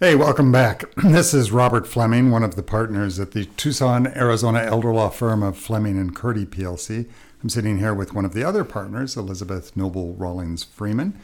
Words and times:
Hey, 0.00 0.14
welcome 0.14 0.52
back. 0.52 0.84
This 1.02 1.34
is 1.34 1.50
Robert 1.50 1.84
Fleming, 1.84 2.30
one 2.30 2.44
of 2.44 2.54
the 2.54 2.62
partners 2.62 3.18
at 3.18 3.32
the 3.32 3.46
Tucson, 3.46 4.06
Arizona 4.06 4.60
elder 4.60 4.92
law 4.92 5.08
firm 5.08 5.42
of 5.42 5.58
Fleming 5.58 5.98
and 5.98 6.14
Curti 6.14 6.46
PLC. 6.46 7.08
I'm 7.42 7.48
sitting 7.48 7.78
here 7.78 7.92
with 7.92 8.14
one 8.14 8.24
of 8.24 8.32
the 8.32 8.44
other 8.44 8.62
partners, 8.62 9.16
Elizabeth 9.16 9.76
Noble 9.76 10.14
Rawlings 10.14 10.62
Friedman, 10.62 11.18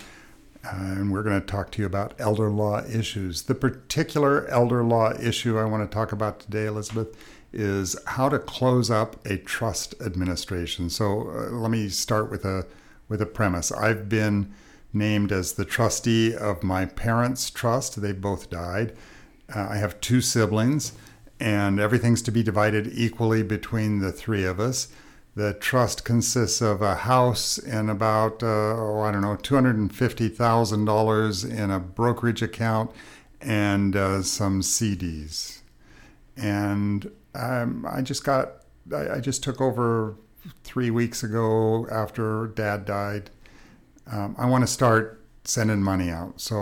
uh, 0.65 0.71
and 0.73 1.13
we're 1.13 1.23
going 1.23 1.41
to 1.41 1.47
talk 1.47 1.71
to 1.71 1.83
you 1.83 1.87
about 1.87 2.15
elder 2.19 2.51
law 2.51 2.83
issues. 2.85 3.43
The 3.43 3.55
particular 3.55 4.45
elder 4.49 4.83
law 4.83 5.13
issue 5.21 5.57
I 5.57 5.67
want 5.67 5.89
to 5.89 5.95
talk 5.95 6.11
about 6.11 6.41
today, 6.41 6.67
Elizabeth, 6.67 7.17
is 7.53 7.95
how 8.07 8.29
to 8.29 8.41
close 8.41 8.91
up 8.91 9.25
a 9.25 9.37
trust 9.37 9.95
administration. 10.01 10.91
So 10.91 11.29
uh, 11.29 11.51
let 11.53 11.71
me 11.71 11.89
start 11.91 12.29
with 12.29 12.45
a 12.45 12.67
with 13.09 13.23
a 13.23 13.27
premise. 13.27 13.71
I've 13.71 14.09
been 14.09 14.53
named 14.95 15.33
as 15.33 15.55
the 15.55 15.65
trustee 15.65 16.35
of 16.35 16.63
my 16.63 16.87
parents' 16.87 17.51
trust. 17.51 18.01
They 18.01 18.13
both 18.13 18.51
died. 18.51 18.97
Uh, 19.55 19.67
I 19.71 19.77
have 19.77 20.01
two 20.01 20.21
siblings, 20.21 20.93
and 21.41 21.81
everything's 21.81 22.23
to 22.23 22.31
be 22.31 22.43
divided 22.43 22.91
equally 22.93 23.43
between 23.43 23.99
the 23.99 24.13
three 24.13 24.45
of 24.45 24.61
us. 24.61 24.89
The 25.37 25.55
trust 25.55 26.05
consists 26.05 26.61
of 26.61 26.81
a 26.81 26.95
house 26.95 27.59
and 27.59 27.91
about, 27.91 28.41
uh, 28.43 28.47
oh, 28.47 29.01
I 29.01 29.11
don't 29.11 29.23
know, 29.23 29.37
$250,000 29.37 31.51
in 31.51 31.73
a 31.73 31.81
brokerage 31.81 32.41
account 32.41 32.93
and 33.41 33.97
uh, 33.97 34.23
some 34.23 34.61
CDs. 34.61 35.63
And 36.37 37.11
um, 37.35 37.85
I 37.91 38.01
just 38.03 38.23
got, 38.23 38.63
I, 38.93 39.17
I 39.17 39.21
just 39.21 39.43
took 39.43 39.61
over 39.61 40.15
three 40.63 40.91
weeks 40.91 41.25
ago 41.25 41.89
after 41.91 42.47
dad 42.49 42.85
died 42.85 43.31
um, 44.11 44.35
I 44.39 44.47
want 44.47 44.63
to 44.63 44.67
start 44.67 45.25
sending 45.45 45.83
money 45.83 46.11
out. 46.11 46.41
So 46.41 46.57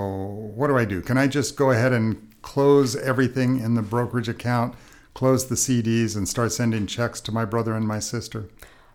what 0.54 0.68
do 0.68 0.76
I 0.76 0.84
do? 0.84 1.00
Can 1.00 1.16
I 1.16 1.26
just 1.26 1.56
go 1.56 1.70
ahead 1.70 1.92
and 1.92 2.30
close 2.42 2.96
everything 2.96 3.60
in 3.60 3.74
the 3.74 3.82
brokerage 3.82 4.28
account, 4.28 4.74
close 5.14 5.46
the 5.46 5.54
CDs, 5.54 6.16
and 6.16 6.28
start 6.28 6.52
sending 6.52 6.86
checks 6.86 7.20
to 7.22 7.32
my 7.32 7.44
brother 7.44 7.74
and 7.74 7.86
my 7.86 8.00
sister? 8.00 8.48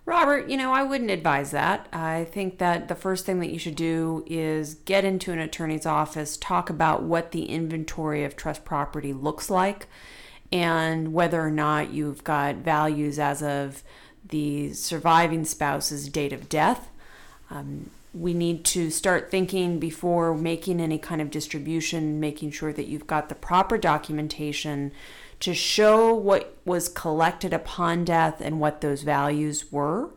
Robert, 0.06 0.50
you 0.50 0.56
know, 0.56 0.72
I 0.72 0.84
wouldn't 0.84 1.12
advise 1.12 1.52
that. 1.52 1.88
I 1.92 2.26
think 2.32 2.60
that 2.60 2.88
the 2.88 2.96
first 2.96 3.26
thing 3.26 3.42
that 3.42 3.50
you 3.50 3.60
should 3.60 3.76
do 3.76 4.24
is 4.26 4.76
get 4.76 5.04
into 5.04 5.34
an 5.34 5.40
attorney's 5.40 5.86
office, 5.86 6.38
talk 6.38 6.70
about 6.70 7.04
what 7.04 7.32
the 7.32 7.46
inventory 7.46 8.24
of 8.24 8.38
trust 8.38 8.64
property 8.64 9.12
looks 9.12 9.50
like, 9.50 9.88
and 10.50 11.12
whether 11.12 11.42
or 11.42 11.52
not 11.52 11.92
you've 11.92 12.24
got 12.24 12.56
values 12.56 13.20
as 13.20 13.44
of 13.44 13.84
the 14.30 14.72
surviving 14.72 15.44
spouse's 15.44 16.08
date 16.08 16.32
of 16.32 16.48
death. 16.48 16.90
Um, 17.50 17.90
we 18.14 18.34
need 18.34 18.64
to 18.66 18.90
start 18.90 19.30
thinking 19.30 19.80
before 19.80 20.36
making 20.36 20.80
any 20.80 20.98
kind 20.98 21.22
of 21.22 21.30
distribution, 21.30 22.20
making 22.20 22.52
sure 22.52 22.74
that 22.74 22.88
you've 22.88 23.08
got 23.08 23.30
the 23.30 23.36
proper 23.36 23.78
documentation 23.78 24.92
to 25.40 25.54
show 25.54 26.14
what 26.14 26.58
was 26.66 26.90
collected 26.90 27.54
upon 27.54 28.06
death 28.06 28.42
and 28.42 28.60
what 28.60 28.82
those 28.82 29.04
values 29.04 29.72
were. 29.72 30.10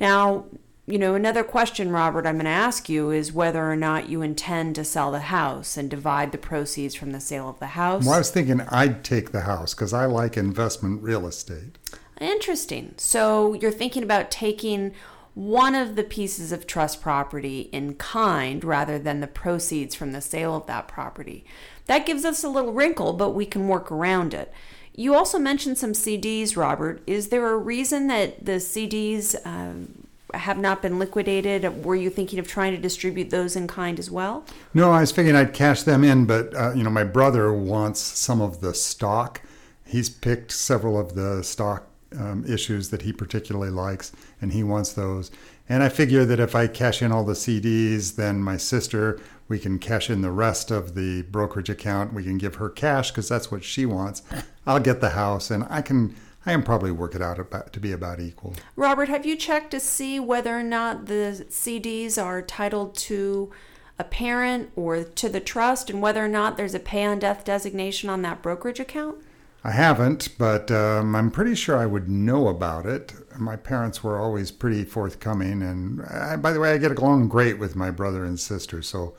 Now, 0.00 0.46
you 0.86 0.98
know, 0.98 1.14
another 1.14 1.44
question, 1.44 1.92
Robert, 1.92 2.26
I'm 2.26 2.34
going 2.34 2.46
to 2.46 2.50
ask 2.50 2.88
you 2.88 3.10
is 3.10 3.32
whether 3.32 3.70
or 3.70 3.76
not 3.76 4.08
you 4.08 4.22
intend 4.22 4.74
to 4.74 4.84
sell 4.84 5.12
the 5.12 5.20
house 5.20 5.76
and 5.76 5.88
divide 5.88 6.32
the 6.32 6.38
proceeds 6.38 6.96
from 6.96 7.12
the 7.12 7.20
sale 7.20 7.48
of 7.48 7.60
the 7.60 7.68
house. 7.68 8.04
Well, 8.04 8.14
I 8.14 8.18
was 8.18 8.30
thinking 8.30 8.60
I'd 8.62 9.04
take 9.04 9.30
the 9.30 9.42
house 9.42 9.72
because 9.72 9.92
I 9.92 10.06
like 10.06 10.36
investment 10.36 11.00
real 11.02 11.28
estate. 11.28 11.78
Interesting. 12.20 12.94
So 12.96 13.54
you're 13.54 13.70
thinking 13.70 14.02
about 14.02 14.32
taking 14.32 14.92
one 15.34 15.74
of 15.74 15.96
the 15.96 16.02
pieces 16.02 16.52
of 16.52 16.66
trust 16.66 17.00
property 17.00 17.68
in 17.72 17.94
kind 17.94 18.64
rather 18.64 18.98
than 18.98 19.20
the 19.20 19.26
proceeds 19.26 19.94
from 19.94 20.12
the 20.12 20.20
sale 20.20 20.56
of 20.56 20.66
that 20.66 20.88
property. 20.88 21.44
That 21.86 22.06
gives 22.06 22.24
us 22.24 22.44
a 22.44 22.48
little 22.48 22.72
wrinkle, 22.72 23.12
but 23.12 23.30
we 23.30 23.46
can 23.46 23.68
work 23.68 23.90
around 23.90 24.34
it. 24.34 24.52
You 24.94 25.14
also 25.14 25.38
mentioned 25.38 25.78
some 25.78 25.92
CDs, 25.92 26.56
Robert. 26.56 27.02
Is 27.06 27.28
there 27.28 27.48
a 27.48 27.56
reason 27.56 28.08
that 28.08 28.44
the 28.44 28.56
CDs 28.56 29.34
um, 29.46 30.06
have 30.34 30.58
not 30.58 30.82
been 30.82 30.98
liquidated? 30.98 31.84
Were 31.84 31.96
you 31.96 32.10
thinking 32.10 32.38
of 32.38 32.48
trying 32.48 32.74
to 32.74 32.80
distribute 32.80 33.30
those 33.30 33.56
in 33.56 33.66
kind 33.66 33.98
as 33.98 34.10
well? 34.10 34.44
No, 34.74 34.90
I 34.90 35.00
was 35.00 35.12
figuring 35.12 35.36
I'd 35.36 35.54
cash 35.54 35.82
them 35.84 36.04
in, 36.04 36.26
but 36.26 36.54
uh, 36.54 36.72
you 36.74 36.82
know, 36.82 36.90
my 36.90 37.04
brother 37.04 37.52
wants 37.52 38.00
some 38.00 38.40
of 38.40 38.60
the 38.60 38.74
stock. 38.74 39.40
He's 39.86 40.10
picked 40.10 40.52
several 40.52 40.98
of 40.98 41.14
the 41.14 41.42
stock 41.42 41.89
um, 42.18 42.44
issues 42.46 42.90
that 42.90 43.02
he 43.02 43.12
particularly 43.12 43.70
likes, 43.70 44.12
and 44.40 44.52
he 44.52 44.62
wants 44.62 44.92
those. 44.92 45.30
And 45.68 45.82
I 45.82 45.88
figure 45.88 46.24
that 46.24 46.40
if 46.40 46.54
I 46.54 46.66
cash 46.66 47.00
in 47.02 47.12
all 47.12 47.24
the 47.24 47.34
CDs, 47.34 48.16
then 48.16 48.42
my 48.42 48.56
sister, 48.56 49.20
we 49.48 49.58
can 49.58 49.78
cash 49.78 50.10
in 50.10 50.20
the 50.20 50.30
rest 50.30 50.70
of 50.70 50.94
the 50.94 51.22
brokerage 51.22 51.70
account. 51.70 52.12
We 52.12 52.24
can 52.24 52.38
give 52.38 52.56
her 52.56 52.68
cash 52.68 53.10
because 53.10 53.28
that's 53.28 53.50
what 53.50 53.62
she 53.62 53.86
wants. 53.86 54.22
I'll 54.66 54.80
get 54.80 55.00
the 55.00 55.10
house, 55.10 55.50
and 55.50 55.66
I 55.70 55.82
can. 55.82 56.14
I 56.46 56.52
can 56.52 56.62
probably 56.62 56.90
work 56.90 57.14
it 57.14 57.20
out 57.20 57.38
about, 57.38 57.70
to 57.74 57.80
be 57.80 57.92
about 57.92 58.18
equal. 58.18 58.54
Robert, 58.74 59.10
have 59.10 59.26
you 59.26 59.36
checked 59.36 59.72
to 59.72 59.78
see 59.78 60.18
whether 60.18 60.58
or 60.58 60.62
not 60.62 61.04
the 61.04 61.44
CDs 61.50 62.16
are 62.16 62.40
titled 62.40 62.96
to 62.96 63.50
a 63.98 64.04
parent 64.04 64.70
or 64.74 65.04
to 65.04 65.28
the 65.28 65.40
trust, 65.40 65.90
and 65.90 66.00
whether 66.00 66.24
or 66.24 66.28
not 66.28 66.56
there's 66.56 66.74
a 66.74 66.80
pay 66.80 67.04
on 67.04 67.18
death 67.18 67.44
designation 67.44 68.08
on 68.08 68.22
that 68.22 68.40
brokerage 68.40 68.80
account? 68.80 69.16
I 69.62 69.72
haven't, 69.72 70.38
but 70.38 70.70
um, 70.70 71.14
I'm 71.14 71.30
pretty 71.30 71.54
sure 71.54 71.76
I 71.76 71.84
would 71.84 72.08
know 72.08 72.48
about 72.48 72.86
it. 72.86 73.12
My 73.38 73.56
parents 73.56 74.02
were 74.02 74.18
always 74.18 74.50
pretty 74.50 74.84
forthcoming, 74.84 75.62
and 75.62 76.02
I, 76.02 76.36
by 76.36 76.52
the 76.52 76.60
way, 76.60 76.72
I 76.72 76.78
get 76.78 76.96
along 76.96 77.28
great 77.28 77.58
with 77.58 77.76
my 77.76 77.90
brother 77.90 78.24
and 78.24 78.40
sister, 78.40 78.80
so 78.80 79.14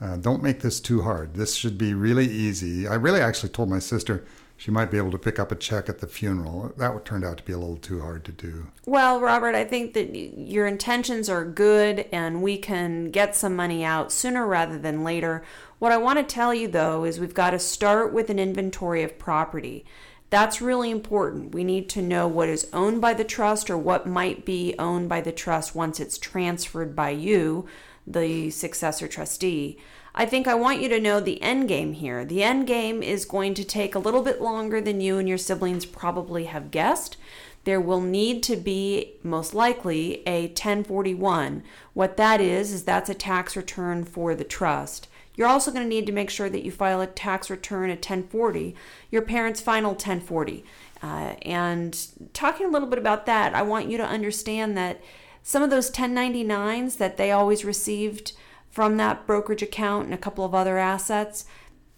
uh, 0.00 0.16
don't 0.16 0.42
make 0.42 0.60
this 0.60 0.80
too 0.80 1.02
hard. 1.02 1.34
This 1.34 1.54
should 1.54 1.76
be 1.76 1.92
really 1.92 2.26
easy. 2.26 2.88
I 2.88 2.94
really 2.94 3.20
actually 3.20 3.50
told 3.50 3.68
my 3.68 3.80
sister 3.80 4.24
she 4.62 4.70
might 4.70 4.90
be 4.90 4.96
able 4.96 5.10
to 5.10 5.18
pick 5.18 5.38
up 5.38 5.50
a 5.50 5.56
check 5.56 5.88
at 5.88 5.98
the 5.98 6.06
funeral. 6.06 6.72
That 6.76 7.04
turned 7.04 7.24
out 7.24 7.36
to 7.38 7.42
be 7.42 7.52
a 7.52 7.58
little 7.58 7.76
too 7.76 8.00
hard 8.00 8.24
to 8.26 8.32
do. 8.32 8.68
Well, 8.86 9.20
Robert, 9.20 9.54
I 9.54 9.64
think 9.64 9.94
that 9.94 10.14
your 10.14 10.66
intentions 10.66 11.28
are 11.28 11.44
good, 11.44 12.06
and 12.12 12.42
we 12.42 12.58
can 12.58 13.10
get 13.10 13.34
some 13.34 13.56
money 13.56 13.84
out 13.84 14.12
sooner 14.12 14.46
rather 14.46 14.78
than 14.78 15.02
later 15.02 15.42
what 15.82 15.90
I 15.90 15.96
want 15.96 16.20
to 16.20 16.34
tell 16.34 16.54
you 16.54 16.68
though 16.68 17.02
is 17.02 17.18
we've 17.18 17.34
got 17.34 17.50
to 17.50 17.58
start 17.58 18.12
with 18.12 18.30
an 18.30 18.38
inventory 18.38 19.02
of 19.02 19.18
property. 19.18 19.84
That's 20.30 20.62
really 20.62 20.92
important. 20.92 21.52
We 21.52 21.64
need 21.64 21.88
to 21.88 22.02
know 22.02 22.28
what 22.28 22.48
is 22.48 22.68
owned 22.72 23.00
by 23.00 23.14
the 23.14 23.24
trust 23.24 23.68
or 23.68 23.76
what 23.76 24.06
might 24.06 24.46
be 24.46 24.76
owned 24.78 25.08
by 25.08 25.22
the 25.22 25.32
trust 25.32 25.74
once 25.74 25.98
it's 25.98 26.18
transferred 26.18 26.94
by 26.94 27.10
you, 27.10 27.66
the 28.06 28.50
successor 28.50 29.08
trustee. 29.08 29.76
I 30.14 30.26
think 30.26 30.46
I 30.46 30.54
want 30.54 30.82
you 30.82 30.88
to 30.90 31.00
know 31.00 31.20
the 31.20 31.40
end 31.42 31.68
game 31.68 31.94
here. 31.94 32.24
The 32.24 32.42
end 32.42 32.66
game 32.66 33.02
is 33.02 33.24
going 33.24 33.54
to 33.54 33.64
take 33.64 33.94
a 33.94 33.98
little 33.98 34.22
bit 34.22 34.42
longer 34.42 34.80
than 34.80 35.00
you 35.00 35.18
and 35.18 35.28
your 35.28 35.38
siblings 35.38 35.86
probably 35.86 36.44
have 36.44 36.70
guessed. 36.70 37.16
There 37.64 37.80
will 37.80 38.00
need 38.00 38.42
to 38.44 38.56
be, 38.56 39.14
most 39.22 39.54
likely, 39.54 40.22
a 40.26 40.48
1041. 40.48 41.62
What 41.94 42.16
that 42.16 42.40
is, 42.40 42.72
is 42.72 42.84
that's 42.84 43.08
a 43.08 43.14
tax 43.14 43.56
return 43.56 44.04
for 44.04 44.34
the 44.34 44.44
trust. 44.44 45.08
You're 45.34 45.48
also 45.48 45.70
going 45.70 45.84
to 45.84 45.88
need 45.88 46.06
to 46.06 46.12
make 46.12 46.28
sure 46.28 46.50
that 46.50 46.64
you 46.64 46.70
file 46.70 47.00
a 47.00 47.06
tax 47.06 47.48
return 47.48 47.88
at 47.88 47.98
1040, 47.98 48.74
your 49.10 49.22
parents' 49.22 49.60
final 49.60 49.92
1040. 49.92 50.64
Uh, 51.02 51.34
and 51.42 52.06
talking 52.34 52.66
a 52.66 52.70
little 52.70 52.88
bit 52.88 52.98
about 52.98 53.26
that, 53.26 53.54
I 53.54 53.62
want 53.62 53.88
you 53.88 53.96
to 53.96 54.04
understand 54.04 54.76
that 54.76 55.00
some 55.42 55.62
of 55.62 55.70
those 55.70 55.90
1099s 55.90 56.98
that 56.98 57.16
they 57.16 57.30
always 57.30 57.64
received 57.64 58.32
from 58.72 58.96
that 58.96 59.26
brokerage 59.26 59.62
account 59.62 60.06
and 60.06 60.14
a 60.14 60.18
couple 60.18 60.44
of 60.44 60.54
other 60.54 60.78
assets, 60.78 61.44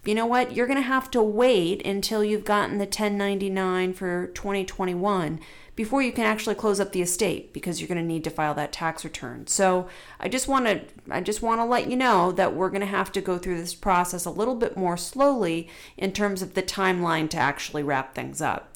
you 0.04 0.14
know 0.14 0.26
what? 0.26 0.54
You're 0.54 0.66
going 0.66 0.76
to 0.76 0.82
have 0.82 1.10
to 1.12 1.22
wait 1.22 1.84
until 1.86 2.22
you've 2.22 2.44
gotten 2.44 2.76
the 2.76 2.84
1099 2.84 3.94
for 3.94 4.26
2021 4.34 5.40
before 5.76 6.02
you 6.02 6.12
can 6.12 6.24
actually 6.24 6.54
close 6.54 6.78
up 6.78 6.92
the 6.92 7.00
estate 7.00 7.52
because 7.52 7.80
you're 7.80 7.88
going 7.88 7.98
to 7.98 8.04
need 8.04 8.22
to 8.24 8.30
file 8.30 8.54
that 8.54 8.72
tax 8.72 9.02
return. 9.02 9.46
So, 9.46 9.88
I 10.20 10.28
just 10.28 10.46
want 10.46 10.66
to 10.66 10.82
I 11.10 11.20
just 11.20 11.42
want 11.42 11.60
to 11.60 11.64
let 11.64 11.90
you 11.90 11.96
know 11.96 12.32
that 12.32 12.54
we're 12.54 12.68
going 12.68 12.80
to 12.80 12.86
have 12.86 13.10
to 13.12 13.20
go 13.20 13.38
through 13.38 13.58
this 13.58 13.74
process 13.74 14.24
a 14.24 14.30
little 14.30 14.54
bit 14.54 14.76
more 14.76 14.96
slowly 14.96 15.68
in 15.96 16.12
terms 16.12 16.42
of 16.42 16.54
the 16.54 16.62
timeline 16.62 17.30
to 17.30 17.38
actually 17.38 17.82
wrap 17.82 18.14
things 18.14 18.40
up. 18.40 18.73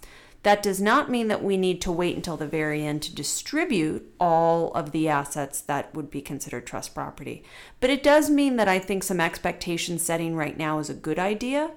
That 0.49 0.63
does 0.63 0.81
not 0.81 1.11
mean 1.11 1.29
that 1.29 1.45
we 1.45 1.59
need 1.59 1.83
to 1.83 1.93
wait 1.93 2.17
until 2.17 2.39
the 2.39 2.47
very 2.47 2.83
end 2.83 3.03
to 3.03 3.15
distribute 3.15 4.11
all 4.19 4.73
of 4.73 4.93
the 4.93 5.07
assets 5.07 5.61
that 5.61 5.95
would 5.95 6.11
be 6.11 6.23
considered 6.23 6.67
trust 6.67 6.95
property. 6.95 7.45
But 7.81 7.91
it 7.91 8.03
does 8.03 8.31
mean 8.31 8.57
that 8.57 8.67
I 8.67 8.79
think 8.79 9.03
some 9.03 9.21
expectation 9.21 9.99
setting 9.99 10.35
right 10.35 10.57
now 10.57 10.79
is 10.79 10.89
a 10.89 10.95
good 10.95 11.19
idea. 11.19 11.73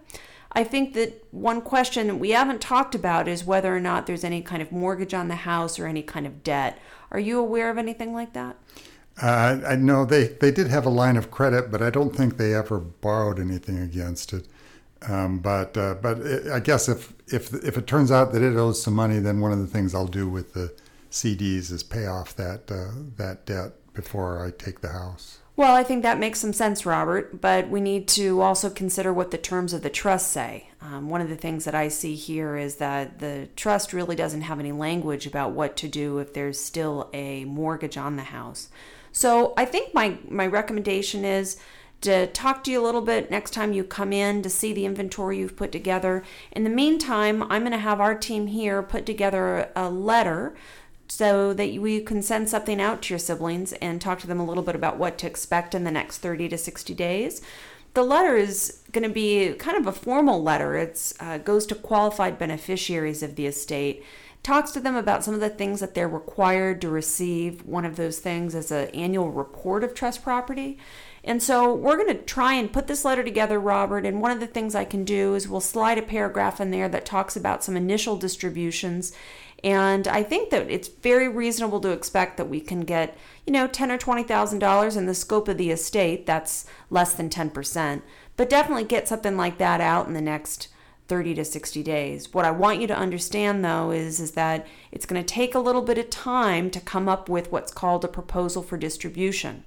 I 0.54 0.64
think 0.64 0.94
that 0.94 1.22
one 1.32 1.60
question 1.60 2.18
we 2.18 2.30
haven't 2.30 2.62
talked 2.62 2.96
about 2.96 3.28
is 3.28 3.44
whether 3.44 3.76
or 3.76 3.82
not 3.82 4.08
there's 4.08 4.24
any 4.24 4.42
kind 4.42 4.62
of 4.62 4.72
mortgage 4.72 5.14
on 5.14 5.28
the 5.28 5.36
house 5.36 5.78
or 5.78 5.86
any 5.86 6.02
kind 6.02 6.26
of 6.26 6.42
debt. 6.42 6.80
Are 7.12 7.20
you 7.20 7.40
aware 7.40 7.72
of 7.72 7.78
anything 7.78 8.14
like 8.14 8.32
that? 8.32 8.56
Uh, 9.22 9.60
I 9.68 9.76
know 9.76 10.06
they, 10.06 10.28
they 10.28 10.50
did 10.50 10.68
have 10.68 10.86
a 10.86 10.90
line 10.90 11.18
of 11.18 11.30
credit, 11.30 11.72
but 11.72 11.82
I 11.82 11.90
don't 11.90 12.16
think 12.16 12.38
they 12.38 12.56
ever 12.56 12.80
borrowed 12.80 13.38
anything 13.38 13.80
against 13.80 14.32
it. 14.32 14.48
Um, 15.08 15.40
but 15.40 15.76
uh, 15.78 15.96
but 15.96 16.20
it, 16.20 16.52
I 16.52 16.60
guess 16.60 16.88
if 16.88 17.14
if 17.28 17.54
if 17.54 17.78
it 17.78 17.88
turns 17.88 18.12
out 18.12 18.34
that 18.34 18.42
it 18.42 18.56
owes 18.56 18.82
some 18.82 18.94
money, 18.94 19.20
then 19.20 19.40
one 19.40 19.52
of 19.52 19.60
the 19.60 19.68
things 19.68 19.96
I'll 19.96 20.08
do 20.08 20.30
with 20.30 20.54
the 20.54 20.74
CDs 21.10 21.72
is 21.72 21.84
pay 21.84 22.06
off 22.06 22.36
that 22.36 22.72
uh, 22.72 22.92
that 23.18 23.46
debt 23.46 23.74
before 23.94 24.46
I 24.46 24.52
take 24.52 24.82
the 24.82 24.90
house. 24.90 25.40
Well, 25.58 25.76
I 25.76 25.84
think 25.84 26.04
that 26.04 26.18
makes 26.18 26.40
some 26.40 26.54
sense, 26.54 26.86
Robert, 26.86 27.42
but 27.42 27.70
we 27.70 27.82
need 27.82 28.08
to 28.10 28.42
also 28.42 28.70
consider 28.70 29.12
what 29.12 29.32
the 29.32 29.38
terms 29.38 29.74
of 29.74 29.82
the 29.82 29.90
trust 29.90 30.32
say. 30.32 30.70
Um, 30.82 31.10
one 31.10 31.22
of 31.22 31.30
the 31.30 31.36
things 31.36 31.66
that 31.66 31.76
I 31.76 31.90
see 31.90 32.16
here 32.16 32.56
is 32.56 32.78
that 32.78 33.20
the 33.20 33.50
trust 33.56 33.92
really 33.92 34.16
doesn't 34.16 34.42
have 34.42 34.60
any 34.60 34.72
language 34.72 35.28
about 35.28 35.52
what 35.52 35.76
to 35.78 35.88
do 35.88 36.20
if 36.20 36.34
there's 36.34 36.60
still 36.60 37.10
a 37.14 37.46
mortgage 37.46 37.98
on 37.98 38.16
the 38.16 38.24
house. 38.24 38.70
So 39.12 39.54
I 39.58 39.66
think 39.66 39.94
my, 39.94 40.18
my 40.30 40.48
recommendation 40.48 41.26
is 41.26 41.58
to 42.02 42.28
talk 42.28 42.64
to 42.64 42.72
you 42.72 42.82
a 42.82 42.86
little 42.86 43.02
bit 43.02 43.30
next 43.30 43.52
time 43.52 43.74
you 43.74 43.84
come 43.84 44.12
in 44.12 44.42
to 44.42 44.50
see 44.50 44.74
the 44.74 44.86
inventory 44.86 45.38
you've 45.38 45.56
put 45.56 45.72
together. 45.72 46.24
In 46.52 46.64
the 46.64 46.70
meantime, 46.70 47.44
I'm 47.44 47.62
going 47.62 47.72
to 47.72 47.78
have 47.78 48.02
our 48.02 48.16
team 48.16 48.48
here 48.48 48.82
put 48.82 49.06
together 49.06 49.70
a 49.76 49.90
letter 49.90 50.56
so 51.08 51.54
that 51.54 51.74
we 51.82 52.00
can 52.00 52.22
send 52.22 52.50
something 52.50 52.82
out 52.82 53.02
to 53.02 53.14
your 53.14 53.20
siblings 53.20 53.74
and 53.74 54.00
talk 54.00 54.20
to 54.20 54.28
them 54.28 54.40
a 54.40 54.46
little 54.46 54.64
bit 54.64 54.76
about 54.76 54.98
what 54.98 55.18
to 55.20 55.28
expect 55.28 55.76
in 55.76 55.84
the 55.84 55.92
next 55.92 56.20
30 56.20 56.50
to 56.50 56.58
60 56.58 56.94
days. 56.94 57.42
The 57.94 58.04
letter 58.04 58.38
is 58.38 58.82
going 58.94 59.08
to 59.08 59.14
be 59.14 59.54
kind 59.56 59.78
of 59.78 59.86
a 59.86 59.92
formal 59.92 60.42
letter. 60.42 60.78
It 60.78 61.14
uh, 61.20 61.40
goes 61.40 61.66
to 61.68 61.76
qualified 61.76 62.40
beneficiaries 62.40 63.22
of 63.22 63.36
the 63.36 63.46
estate, 63.46 64.06
talks 64.42 64.72
to 64.72 64.80
them 64.80 64.96
about 64.96 65.26
some 65.26 65.34
of 65.34 65.42
the 65.42 65.50
things 65.50 65.82
that 65.82 65.94
they're 65.94 66.08
required 66.08 66.82
to 66.82 66.90
receive. 66.90 67.66
One 67.66 67.84
of 67.84 67.98
those 67.98 68.20
things 68.20 68.56
is 68.56 68.72
an 68.72 68.88
annual 68.90 69.30
report 69.30 69.84
of 69.84 69.94
trust 69.94 70.24
property. 70.24 70.80
And 71.24 71.42
so 71.42 71.74
we're 71.74 71.98
going 71.98 72.18
to 72.18 72.24
try 72.24 72.54
and 72.54 72.74
put 72.74 72.88
this 72.88 73.06
letter 73.06 73.24
together, 73.24 73.60
Robert. 73.60 74.06
And 74.06 74.22
one 74.22 74.32
of 74.32 74.40
the 74.40 74.48
things 74.48 74.74
I 74.74 74.86
can 74.86 75.04
do 75.04 75.36
is 75.36 75.48
we'll 75.48 75.62
slide 75.62 76.00
a 76.00 76.02
paragraph 76.02 76.60
in 76.60 76.72
there 76.72 76.90
that 76.90 77.06
talks 77.06 77.36
about 77.36 77.64
some 77.64 77.78
initial 77.78 78.18
distributions 78.18 79.14
and 79.64 80.08
I 80.08 80.24
think 80.24 80.50
that 80.50 80.72
it's 80.72 80.88
very 80.88 81.28
reasonable 81.28 81.80
to 81.82 81.92
expect 81.92 82.38
that 82.38 82.50
we 82.50 82.60
can 82.62 82.82
get, 82.82 83.16
you 83.46 83.54
know, 83.54 83.68
ten 83.68 83.92
or 83.92 83.98
twenty 83.98 84.24
thousand 84.24 84.60
dollars 84.60 84.96
in 84.96 85.06
the 85.06 85.14
scope 85.14 85.48
of 85.48 85.58
the 85.58 85.72
estate. 85.72 86.26
That's 86.26 86.66
less 86.90 87.14
than 87.14 87.30
ten 87.30 87.52
percent, 87.52 88.04
but 88.38 88.50
definitely 88.50 88.86
get 88.86 89.08
something 89.08 89.38
like 89.38 89.60
that 89.60 89.82
out 89.82 90.08
in 90.08 90.14
the 90.14 90.22
next 90.22 90.70
30 91.08 91.36
to 91.36 91.44
60 91.44 91.84
days. 91.84 92.34
What 92.34 92.46
I 92.46 92.52
want 92.52 92.80
you 92.80 92.88
to 92.88 92.98
understand 92.98 93.66
though 93.66 93.92
is 93.92 94.20
is 94.20 94.32
that 94.32 94.66
it's 94.92 95.06
going 95.06 95.22
to 95.22 95.34
take 95.34 95.54
a 95.54 95.60
little 95.60 95.82
bit 95.82 95.98
of 95.98 96.10
time 96.10 96.72
to 96.72 96.80
come 96.80 97.10
up 97.10 97.28
with 97.28 97.52
what's 97.52 97.74
called 97.74 98.06
a 98.06 98.08
proposal 98.08 98.64
for 98.64 98.78
distribution. 98.78 99.66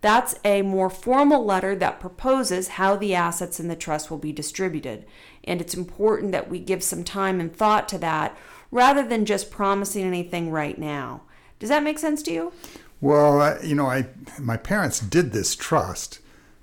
That's 0.00 0.36
a 0.44 0.62
more 0.62 0.90
formal 0.90 1.44
letter 1.44 1.74
that 1.76 2.00
proposes 2.00 2.68
how 2.68 2.96
the 2.96 3.14
assets 3.14 3.58
in 3.58 3.68
the 3.68 3.76
trust 3.76 4.10
will 4.10 4.18
be 4.18 4.32
distributed. 4.32 5.04
And 5.44 5.60
it's 5.60 5.74
important 5.74 6.32
that 6.32 6.48
we 6.48 6.60
give 6.60 6.82
some 6.82 7.02
time 7.02 7.40
and 7.40 7.54
thought 7.54 7.88
to 7.90 7.98
that 7.98 8.38
rather 8.70 9.06
than 9.06 9.24
just 9.24 9.50
promising 9.50 10.04
anything 10.04 10.50
right 10.50 10.78
now. 10.78 11.22
Does 11.58 11.70
that 11.70 11.82
make 11.82 11.98
sense 11.98 12.22
to 12.24 12.32
you? 12.32 12.52
Well, 13.00 13.62
you 13.64 13.74
know, 13.74 13.86
I 13.86 14.06
my 14.38 14.56
parents 14.56 15.00
did 15.00 15.32
this 15.32 15.56
trust 15.56 16.20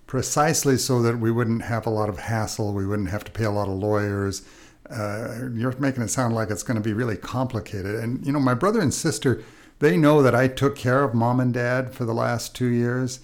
precisely 0.07 0.77
so 0.77 1.01
that 1.01 1.19
we 1.19 1.31
wouldn't 1.31 1.63
have 1.63 1.85
a 1.85 1.89
lot 1.89 2.09
of 2.09 2.19
hassle, 2.19 2.73
we 2.73 2.85
wouldn't 2.85 3.09
have 3.09 3.23
to 3.25 3.31
pay 3.31 3.43
a 3.45 3.51
lot 3.51 3.67
of 3.67 3.75
lawyers. 3.75 4.43
Uh, 4.89 5.49
you're 5.53 5.75
making 5.79 6.03
it 6.03 6.09
sound 6.09 6.35
like 6.35 6.51
it's 6.51 6.61
going 6.61 6.75
to 6.75 6.83
be 6.83 6.93
really 6.93 7.17
complicated. 7.17 7.95
And 7.95 8.25
you 8.25 8.31
know, 8.31 8.39
my 8.39 8.53
brother 8.53 8.81
and 8.81 8.93
sister, 8.93 9.43
they 9.80 9.98
know 9.98 10.22
that 10.22 10.36
I 10.36 10.48
took 10.48 10.75
care 10.75 11.04
of 11.04 11.13
mom 11.13 11.39
and 11.39 11.54
dad 11.54 11.94
for 11.94 12.06
the 12.06 12.13
last 12.13 12.56
two 12.56 12.68
years. 12.68 13.19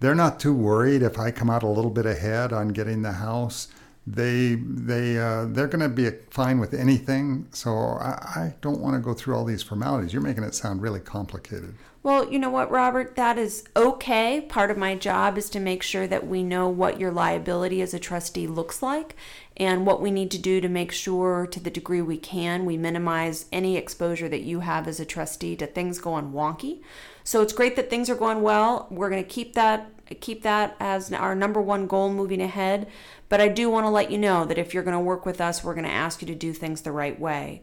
They're 0.00 0.14
not 0.14 0.38
too 0.38 0.54
worried 0.54 1.02
if 1.02 1.18
I 1.18 1.30
come 1.30 1.50
out 1.50 1.62
a 1.62 1.68
little 1.68 1.90
bit 1.90 2.06
ahead 2.06 2.52
on 2.52 2.68
getting 2.68 3.02
the 3.02 3.12
house 3.12 3.68
they 4.06 4.54
they 4.54 5.18
uh, 5.18 5.46
they're 5.46 5.66
going 5.66 5.82
to 5.82 5.88
be 5.88 6.08
fine 6.30 6.60
with 6.60 6.72
anything. 6.72 7.48
So 7.50 7.70
I, 7.70 8.10
I 8.36 8.54
don't 8.60 8.80
want 8.80 8.94
to 8.94 9.00
go 9.00 9.14
through 9.14 9.34
all 9.34 9.44
these 9.44 9.62
formalities. 9.62 10.12
You're 10.12 10.22
making 10.22 10.44
it 10.44 10.54
sound 10.54 10.80
really 10.80 11.00
complicated. 11.00 11.74
Well, 12.06 12.30
you 12.30 12.38
know 12.38 12.50
what, 12.50 12.70
Robert? 12.70 13.16
That 13.16 13.36
is 13.36 13.64
okay. 13.74 14.40
Part 14.40 14.70
of 14.70 14.76
my 14.76 14.94
job 14.94 15.36
is 15.36 15.50
to 15.50 15.58
make 15.58 15.82
sure 15.82 16.06
that 16.06 16.24
we 16.24 16.44
know 16.44 16.68
what 16.68 17.00
your 17.00 17.10
liability 17.10 17.82
as 17.82 17.92
a 17.92 17.98
trustee 17.98 18.46
looks 18.46 18.80
like 18.80 19.16
and 19.56 19.84
what 19.84 20.00
we 20.00 20.12
need 20.12 20.30
to 20.30 20.38
do 20.38 20.60
to 20.60 20.68
make 20.68 20.92
sure, 20.92 21.48
to 21.48 21.58
the 21.58 21.68
degree 21.68 22.00
we 22.00 22.16
can, 22.16 22.64
we 22.64 22.76
minimize 22.76 23.46
any 23.50 23.76
exposure 23.76 24.28
that 24.28 24.42
you 24.42 24.60
have 24.60 24.86
as 24.86 25.00
a 25.00 25.04
trustee 25.04 25.56
to 25.56 25.66
things 25.66 25.98
going 25.98 26.30
wonky. 26.30 26.80
So 27.24 27.42
it's 27.42 27.52
great 27.52 27.74
that 27.74 27.90
things 27.90 28.08
are 28.08 28.14
going 28.14 28.40
well. 28.40 28.86
We're 28.88 29.10
going 29.10 29.24
to 29.24 29.28
keep 29.28 29.54
that 29.54 29.90
keep 30.20 30.42
that 30.42 30.76
as 30.78 31.12
our 31.12 31.34
number 31.34 31.60
one 31.60 31.88
goal 31.88 32.12
moving 32.12 32.40
ahead. 32.40 32.86
But 33.28 33.40
I 33.40 33.48
do 33.48 33.68
want 33.68 33.84
to 33.84 33.90
let 33.90 34.12
you 34.12 34.18
know 34.18 34.44
that 34.44 34.58
if 34.58 34.72
you're 34.72 34.84
going 34.84 34.96
to 34.96 35.00
work 35.00 35.26
with 35.26 35.40
us, 35.40 35.64
we're 35.64 35.74
going 35.74 35.86
to 35.86 35.90
ask 35.90 36.22
you 36.22 36.28
to 36.28 36.36
do 36.36 36.52
things 36.52 36.82
the 36.82 36.92
right 36.92 37.18
way. 37.18 37.62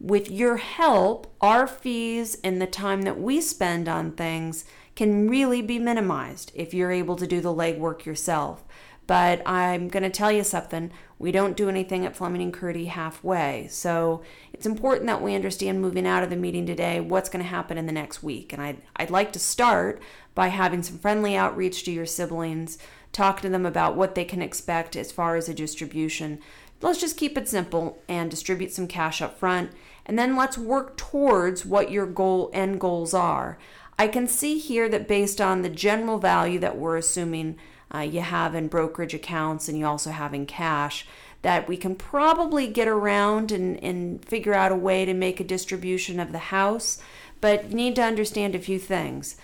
With 0.00 0.30
your 0.30 0.58
help, 0.58 1.34
our 1.40 1.66
fees 1.66 2.38
and 2.44 2.62
the 2.62 2.68
time 2.68 3.02
that 3.02 3.20
we 3.20 3.40
spend 3.40 3.88
on 3.88 4.12
things 4.12 4.64
can 4.94 5.28
really 5.28 5.60
be 5.60 5.78
minimized 5.78 6.52
if 6.54 6.72
you're 6.72 6.92
able 6.92 7.16
to 7.16 7.26
do 7.26 7.40
the 7.40 7.54
legwork 7.54 8.04
yourself. 8.04 8.64
But 9.08 9.42
I'm 9.46 9.88
going 9.88 10.02
to 10.02 10.10
tell 10.10 10.30
you 10.30 10.44
something. 10.44 10.92
We 11.18 11.32
don't 11.32 11.56
do 11.56 11.68
anything 11.68 12.04
at 12.04 12.14
Fleming 12.14 12.42
and 12.42 12.52
Curti 12.52 12.88
halfway. 12.88 13.66
So 13.70 14.22
it's 14.52 14.66
important 14.66 15.06
that 15.06 15.22
we 15.22 15.34
understand 15.34 15.80
moving 15.80 16.06
out 16.06 16.22
of 16.22 16.30
the 16.30 16.36
meeting 16.36 16.66
today 16.66 17.00
what's 17.00 17.30
going 17.30 17.42
to 17.42 17.48
happen 17.48 17.78
in 17.78 17.86
the 17.86 17.92
next 17.92 18.22
week. 18.22 18.52
And 18.52 18.62
I'd, 18.62 18.82
I'd 18.96 19.10
like 19.10 19.32
to 19.32 19.38
start 19.38 20.00
by 20.34 20.48
having 20.48 20.82
some 20.82 20.98
friendly 20.98 21.34
outreach 21.34 21.84
to 21.84 21.90
your 21.90 22.06
siblings 22.06 22.78
talk 23.12 23.40
to 23.40 23.48
them 23.48 23.66
about 23.66 23.96
what 23.96 24.14
they 24.14 24.24
can 24.24 24.42
expect 24.42 24.94
as 24.94 25.10
far 25.10 25.36
as 25.36 25.48
a 25.48 25.54
distribution. 25.54 26.40
Let's 26.80 27.00
just 27.00 27.16
keep 27.16 27.36
it 27.36 27.48
simple 27.48 28.00
and 28.08 28.30
distribute 28.30 28.72
some 28.72 28.86
cash 28.86 29.20
up 29.20 29.38
front, 29.38 29.72
and 30.06 30.18
then 30.18 30.36
let's 30.36 30.56
work 30.56 30.96
towards 30.96 31.66
what 31.66 31.90
your 31.90 32.06
goal 32.06 32.50
end 32.52 32.80
goals 32.80 33.14
are. 33.14 33.58
I 33.98 34.06
can 34.06 34.28
see 34.28 34.58
here 34.58 34.88
that 34.88 35.08
based 35.08 35.40
on 35.40 35.62
the 35.62 35.68
general 35.68 36.18
value 36.18 36.60
that 36.60 36.78
we're 36.78 36.96
assuming 36.96 37.56
uh, 37.92 38.00
you 38.00 38.20
have 38.20 38.54
in 38.54 38.68
brokerage 38.68 39.14
accounts 39.14 39.68
and 39.68 39.76
you 39.76 39.86
also 39.86 40.10
have 40.10 40.34
in 40.34 40.46
cash, 40.46 41.06
that 41.42 41.68
we 41.68 41.76
can 41.76 41.96
probably 41.96 42.68
get 42.68 42.86
around 42.86 43.50
and, 43.50 43.82
and 43.82 44.24
figure 44.24 44.54
out 44.54 44.72
a 44.72 44.76
way 44.76 45.04
to 45.04 45.14
make 45.14 45.40
a 45.40 45.44
distribution 45.44 46.20
of 46.20 46.30
the 46.30 46.38
house. 46.38 47.00
But 47.40 47.70
you 47.70 47.76
need 47.76 47.96
to 47.96 48.02
understand 48.02 48.54
a 48.54 48.60
few 48.60 48.78
things 48.78 49.36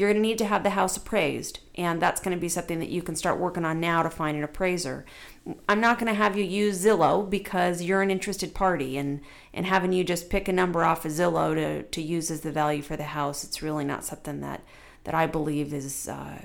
you're 0.00 0.10
going 0.10 0.22
to 0.22 0.26
need 0.26 0.38
to 0.38 0.46
have 0.46 0.62
the 0.62 0.70
house 0.70 0.96
appraised, 0.96 1.60
and 1.74 2.00
that's 2.00 2.22
going 2.22 2.34
to 2.34 2.40
be 2.40 2.48
something 2.48 2.78
that 2.78 2.88
you 2.88 3.02
can 3.02 3.14
start 3.14 3.38
working 3.38 3.66
on 3.66 3.80
now 3.80 4.02
to 4.02 4.08
find 4.08 4.34
an 4.34 4.42
appraiser. 4.42 5.04
I'm 5.68 5.80
not 5.80 5.98
going 5.98 6.10
to 6.10 6.14
have 6.14 6.38
you 6.38 6.44
use 6.44 6.82
Zillow 6.82 7.28
because 7.28 7.82
you're 7.82 8.00
an 8.00 8.10
interested 8.10 8.54
party, 8.54 8.96
and, 8.96 9.20
and 9.52 9.66
having 9.66 9.92
you 9.92 10.02
just 10.02 10.30
pick 10.30 10.48
a 10.48 10.54
number 10.54 10.84
off 10.84 11.04
of 11.04 11.12
Zillow 11.12 11.54
to, 11.54 11.82
to 11.82 12.00
use 12.00 12.30
as 12.30 12.40
the 12.40 12.50
value 12.50 12.80
for 12.80 12.96
the 12.96 13.04
house, 13.04 13.44
it's 13.44 13.60
really 13.60 13.84
not 13.84 14.02
something 14.02 14.40
that, 14.40 14.62
that 15.04 15.14
I 15.14 15.26
believe 15.26 15.74
is, 15.74 16.08
uh, 16.08 16.38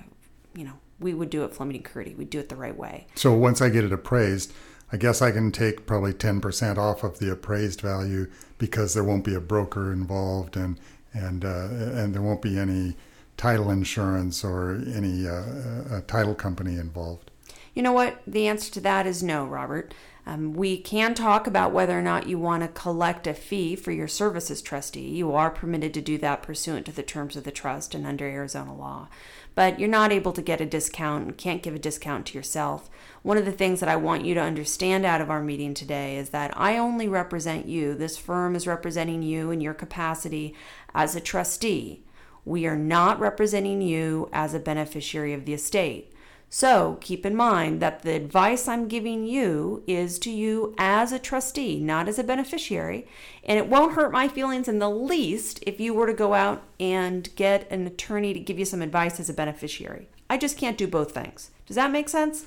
you 0.53 0.65
know, 0.65 0.73
we 0.99 1.13
would 1.13 1.29
do 1.29 1.45
at 1.45 1.53
Fleming 1.53 1.77
and 1.77 1.85
Curti. 1.85 2.15
We'd 2.15 2.29
do 2.29 2.39
it 2.39 2.49
the 2.49 2.57
right 2.57 2.77
way. 2.77 3.07
So 3.15 3.33
once 3.33 3.61
I 3.61 3.69
get 3.69 3.85
it 3.85 3.93
appraised, 3.93 4.51
I 4.91 4.97
guess 4.97 5.21
I 5.21 5.31
can 5.31 5.51
take 5.51 5.85
probably 5.85 6.13
10% 6.13 6.77
off 6.77 7.03
of 7.03 7.19
the 7.19 7.31
appraised 7.31 7.79
value 7.79 8.29
because 8.57 8.93
there 8.93 9.03
won't 9.03 9.23
be 9.23 9.33
a 9.33 9.41
broker 9.41 9.93
involved 9.93 10.57
and, 10.57 10.77
and, 11.13 11.45
uh, 11.45 11.67
and 11.71 12.13
there 12.13 12.21
won't 12.21 12.41
be 12.41 12.57
any 12.59 12.95
title 13.37 13.69
insurance 13.69 14.43
or 14.43 14.81
any 14.93 15.27
uh, 15.27 16.01
title 16.07 16.35
company 16.35 16.77
involved? 16.77 17.31
You 17.73 17.83
know 17.83 17.91
what? 17.91 18.21
The 18.25 18.47
answer 18.47 18.71
to 18.73 18.79
that 18.81 19.05
is 19.05 19.21
no, 19.21 19.45
Robert. 19.45 19.93
Um, 20.27 20.53
we 20.53 20.77
can 20.77 21.13
talk 21.13 21.45
about 21.45 21.71
whether 21.71 21.97
or 21.97 22.01
not 22.01 22.27
you 22.27 22.39
want 22.39 22.63
to 22.63 22.69
collect 22.69 23.27
a 23.27 23.33
fee 23.33 23.75
for 23.75 23.91
your 23.91 24.07
services 24.07 24.61
trustee. 24.61 25.09
You 25.09 25.33
are 25.33 25.51
permitted 25.51 25.93
to 25.93 26.01
do 26.01 26.17
that 26.17 26.41
pursuant 26.41 26.87
to 26.87 26.91
the 26.91 27.03
terms 27.03 27.35
of 27.35 27.43
the 27.43 27.51
trust 27.51 27.93
and 27.93 28.07
under 28.07 28.25
Arizona 28.25 28.73
law. 28.73 29.07
But 29.53 29.79
you're 29.79 29.87
not 29.87 30.11
able 30.11 30.33
to 30.33 30.41
get 30.41 30.61
a 30.61 30.65
discount 30.65 31.25
and 31.25 31.37
can't 31.37 31.61
give 31.61 31.75
a 31.75 31.79
discount 31.79 32.25
to 32.27 32.37
yourself. 32.37 32.89
One 33.21 33.37
of 33.37 33.45
the 33.45 33.51
things 33.51 33.81
that 33.81 33.89
I 33.89 33.97
want 33.97 34.25
you 34.25 34.33
to 34.33 34.41
understand 34.41 35.05
out 35.05 35.21
of 35.21 35.29
our 35.29 35.43
meeting 35.43 35.73
today 35.73 36.17
is 36.17 36.29
that 36.29 36.57
I 36.57 36.77
only 36.77 37.07
represent 37.07 37.67
you. 37.67 37.93
This 37.93 38.17
firm 38.17 38.55
is 38.55 38.65
representing 38.65 39.21
you 39.21 39.51
in 39.51 39.61
your 39.61 39.75
capacity 39.75 40.55
as 40.93 41.15
a 41.15 41.21
trustee. 41.21 42.04
We 42.45 42.65
are 42.67 42.77
not 42.77 43.19
representing 43.19 43.81
you 43.81 44.29
as 44.31 44.53
a 44.53 44.59
beneficiary 44.59 45.33
of 45.33 45.45
the 45.45 45.53
estate. 45.53 46.13
So 46.49 46.97
keep 47.01 47.25
in 47.25 47.35
mind 47.35 47.81
that 47.81 48.03
the 48.03 48.13
advice 48.13 48.67
I'm 48.67 48.87
giving 48.87 49.25
you 49.25 49.83
is 49.87 50.19
to 50.19 50.31
you 50.31 50.73
as 50.77 51.11
a 51.11 51.19
trustee, 51.19 51.79
not 51.79 52.07
as 52.07 52.19
a 52.19 52.23
beneficiary. 52.23 53.07
And 53.43 53.57
it 53.57 53.67
won't 53.67 53.93
hurt 53.93 54.11
my 54.11 54.27
feelings 54.27 54.67
in 54.67 54.79
the 54.79 54.89
least 54.89 55.61
if 55.67 55.79
you 55.79 55.93
were 55.93 56.07
to 56.07 56.13
go 56.13 56.33
out 56.33 56.63
and 56.79 57.27
get 57.35 57.69
an 57.71 57.85
attorney 57.87 58.33
to 58.33 58.39
give 58.39 58.59
you 58.59 58.65
some 58.65 58.81
advice 58.81 59.19
as 59.19 59.29
a 59.29 59.33
beneficiary. 59.33 60.07
I 60.29 60.37
just 60.37 60.57
can't 60.57 60.77
do 60.77 60.87
both 60.87 61.11
things. 61.11 61.51
Does 61.65 61.75
that 61.75 61.91
make 61.91 62.09
sense? 62.09 62.45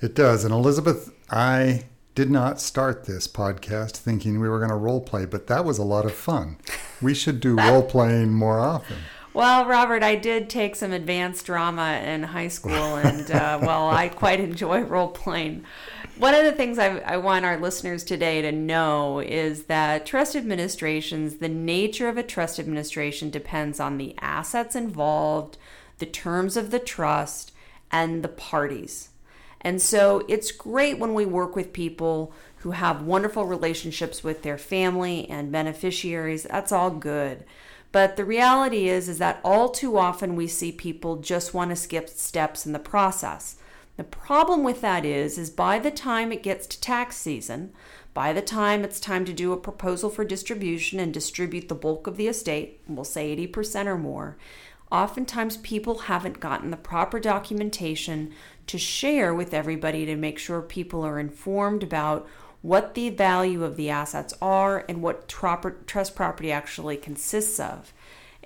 It 0.00 0.14
does. 0.14 0.44
And 0.44 0.52
Elizabeth, 0.52 1.12
I 1.30 1.84
did 2.14 2.30
not 2.30 2.60
start 2.60 3.04
this 3.04 3.28
podcast 3.28 3.92
thinking 3.92 4.40
we 4.40 4.48
were 4.48 4.58
going 4.58 4.70
to 4.70 4.76
role 4.76 5.00
play, 5.00 5.26
but 5.26 5.46
that 5.46 5.64
was 5.64 5.78
a 5.78 5.84
lot 5.84 6.04
of 6.06 6.14
fun. 6.14 6.56
We 7.00 7.14
should 7.14 7.40
do 7.40 7.56
role 7.60 7.82
playing 7.82 8.32
more 8.32 8.58
often. 8.58 8.96
Well, 9.36 9.66
Robert, 9.66 10.02
I 10.02 10.14
did 10.14 10.48
take 10.48 10.74
some 10.76 10.92
advanced 10.92 11.44
drama 11.44 12.00
in 12.02 12.22
high 12.22 12.48
school, 12.48 12.96
and 12.96 13.30
uh, 13.30 13.58
well, 13.62 13.90
I 13.90 14.08
quite 14.08 14.40
enjoy 14.40 14.80
role 14.80 15.08
playing. 15.08 15.62
One 16.16 16.32
of 16.32 16.46
the 16.46 16.52
things 16.52 16.78
I, 16.78 17.00
I, 17.00 17.18
want 17.18 17.44
our 17.44 17.58
listeners 17.58 18.02
today 18.02 18.40
to 18.40 18.50
know 18.50 19.20
is 19.20 19.64
that 19.64 20.06
trust 20.06 20.36
administrations, 20.36 21.36
the 21.36 21.50
nature 21.50 22.08
of 22.08 22.16
a 22.16 22.22
trust 22.22 22.58
administration 22.58 23.28
depends 23.28 23.78
on 23.78 23.98
the 23.98 24.14
assets 24.22 24.74
involved, 24.74 25.58
the 25.98 26.06
terms 26.06 26.56
of 26.56 26.70
the 26.70 26.78
trust, 26.78 27.52
and 27.92 28.24
the 28.24 28.28
parties. 28.28 29.10
And 29.60 29.82
so 29.82 30.24
it's 30.28 30.50
great 30.50 30.98
when 30.98 31.12
we 31.12 31.26
work 31.26 31.54
with 31.54 31.74
people 31.74 32.32
who 32.60 32.70
have 32.70 33.02
wonderful 33.02 33.44
relationships 33.44 34.24
with 34.24 34.40
their 34.40 34.56
family 34.56 35.28
and 35.28 35.52
beneficiaries. 35.52 36.44
That's 36.44 36.72
all 36.72 36.88
good. 36.88 37.44
But 37.96 38.16
the 38.16 38.26
reality 38.26 38.90
is 38.90 39.08
is 39.08 39.16
that 39.20 39.40
all 39.42 39.70
too 39.70 39.96
often 39.96 40.36
we 40.36 40.48
see 40.48 40.70
people 40.70 41.16
just 41.16 41.54
want 41.54 41.70
to 41.70 41.76
skip 41.76 42.10
steps 42.10 42.66
in 42.66 42.74
the 42.74 42.78
process. 42.78 43.56
The 43.96 44.04
problem 44.04 44.62
with 44.62 44.82
that 44.82 45.06
is 45.06 45.38
is 45.38 45.48
by 45.48 45.78
the 45.78 45.90
time 45.90 46.30
it 46.30 46.42
gets 46.42 46.66
to 46.66 46.78
tax 46.78 47.16
season, 47.16 47.72
by 48.12 48.34
the 48.34 48.42
time 48.42 48.84
it's 48.84 49.00
time 49.00 49.24
to 49.24 49.32
do 49.32 49.50
a 49.54 49.56
proposal 49.56 50.10
for 50.10 50.26
distribution 50.26 51.00
and 51.00 51.10
distribute 51.10 51.70
the 51.70 51.74
bulk 51.74 52.06
of 52.06 52.18
the 52.18 52.28
estate, 52.28 52.82
we'll 52.86 53.02
say 53.02 53.34
80% 53.34 53.86
or 53.86 53.96
more, 53.96 54.36
oftentimes 54.92 55.56
people 55.56 56.00
haven't 56.00 56.38
gotten 56.38 56.70
the 56.70 56.76
proper 56.76 57.18
documentation 57.18 58.30
to 58.66 58.76
share 58.76 59.32
with 59.32 59.54
everybody 59.54 60.04
to 60.04 60.16
make 60.16 60.38
sure 60.38 60.60
people 60.60 61.02
are 61.02 61.18
informed 61.18 61.82
about 61.82 62.28
what 62.66 62.94
the 62.94 63.10
value 63.10 63.62
of 63.62 63.76
the 63.76 63.88
assets 63.88 64.34
are 64.42 64.84
and 64.88 65.00
what 65.00 65.28
trust 65.28 66.16
property 66.16 66.50
actually 66.50 66.96
consists 66.96 67.60
of. 67.60 67.92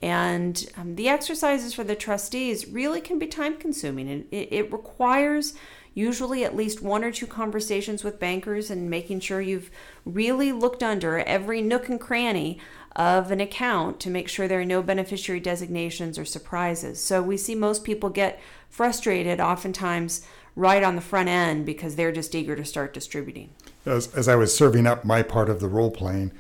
And 0.03 0.71
um, 0.77 0.97
the 0.97 1.09
exercises 1.09 1.73
for 1.73 1.85
the 1.85 1.95
trustees 1.97 2.69
really 2.69 3.00
can 3.00 3.19
be 3.19 3.27
time 3.27 3.57
consuming. 3.57 4.27
It, 4.31 4.49
it 4.50 4.73
requires 4.73 5.55
usually 5.95 6.45
at 6.45 6.55
least 6.55 6.83
one 6.83 7.03
or 7.03 7.11
two 7.11 7.27
conversations 7.27 8.05
with 8.05 8.21
bankers 8.21 8.71
and 8.71 8.91
making 8.91 9.21
sure 9.21 9.41
you've 9.41 9.71
really 10.05 10.53
looked 10.53 10.83
under 10.83 11.21
every 11.21 11.62
nook 11.62 11.89
and 11.89 11.99
cranny 11.99 12.59
of 12.95 13.31
an 13.31 13.41
account 13.41 14.00
to 14.00 14.11
make 14.11 14.29
sure 14.29 14.47
there 14.47 14.61
are 14.61 14.67
no 14.67 14.83
beneficiary 14.83 15.41
designations 15.41 16.19
or 16.19 16.27
surprises. 16.27 17.03
So 17.03 17.23
we 17.23 17.39
see 17.39 17.55
most 17.55 17.85
people 17.85 18.11
get 18.11 18.39
frustrated 18.69 19.41
oftentimes 19.41 20.27
right 20.55 20.83
on 20.83 20.95
the 20.95 21.00
front 21.00 21.31
end 21.31 21.65
because 21.65 21.97
they're 21.97 22.12
just 22.12 22.35
eager 22.35 22.55
to 22.55 22.67
start 22.67 22.93
distributing. 22.93 23.55
As, 23.87 24.14
as 24.14 24.28
I 24.28 24.34
was 24.34 24.54
serving 24.54 24.87
up 24.87 25.04
my 25.04 25.22
part 25.22 25.49
of 25.49 25.60
the 25.60 25.68
role 25.68 25.90
playing, 25.90 26.32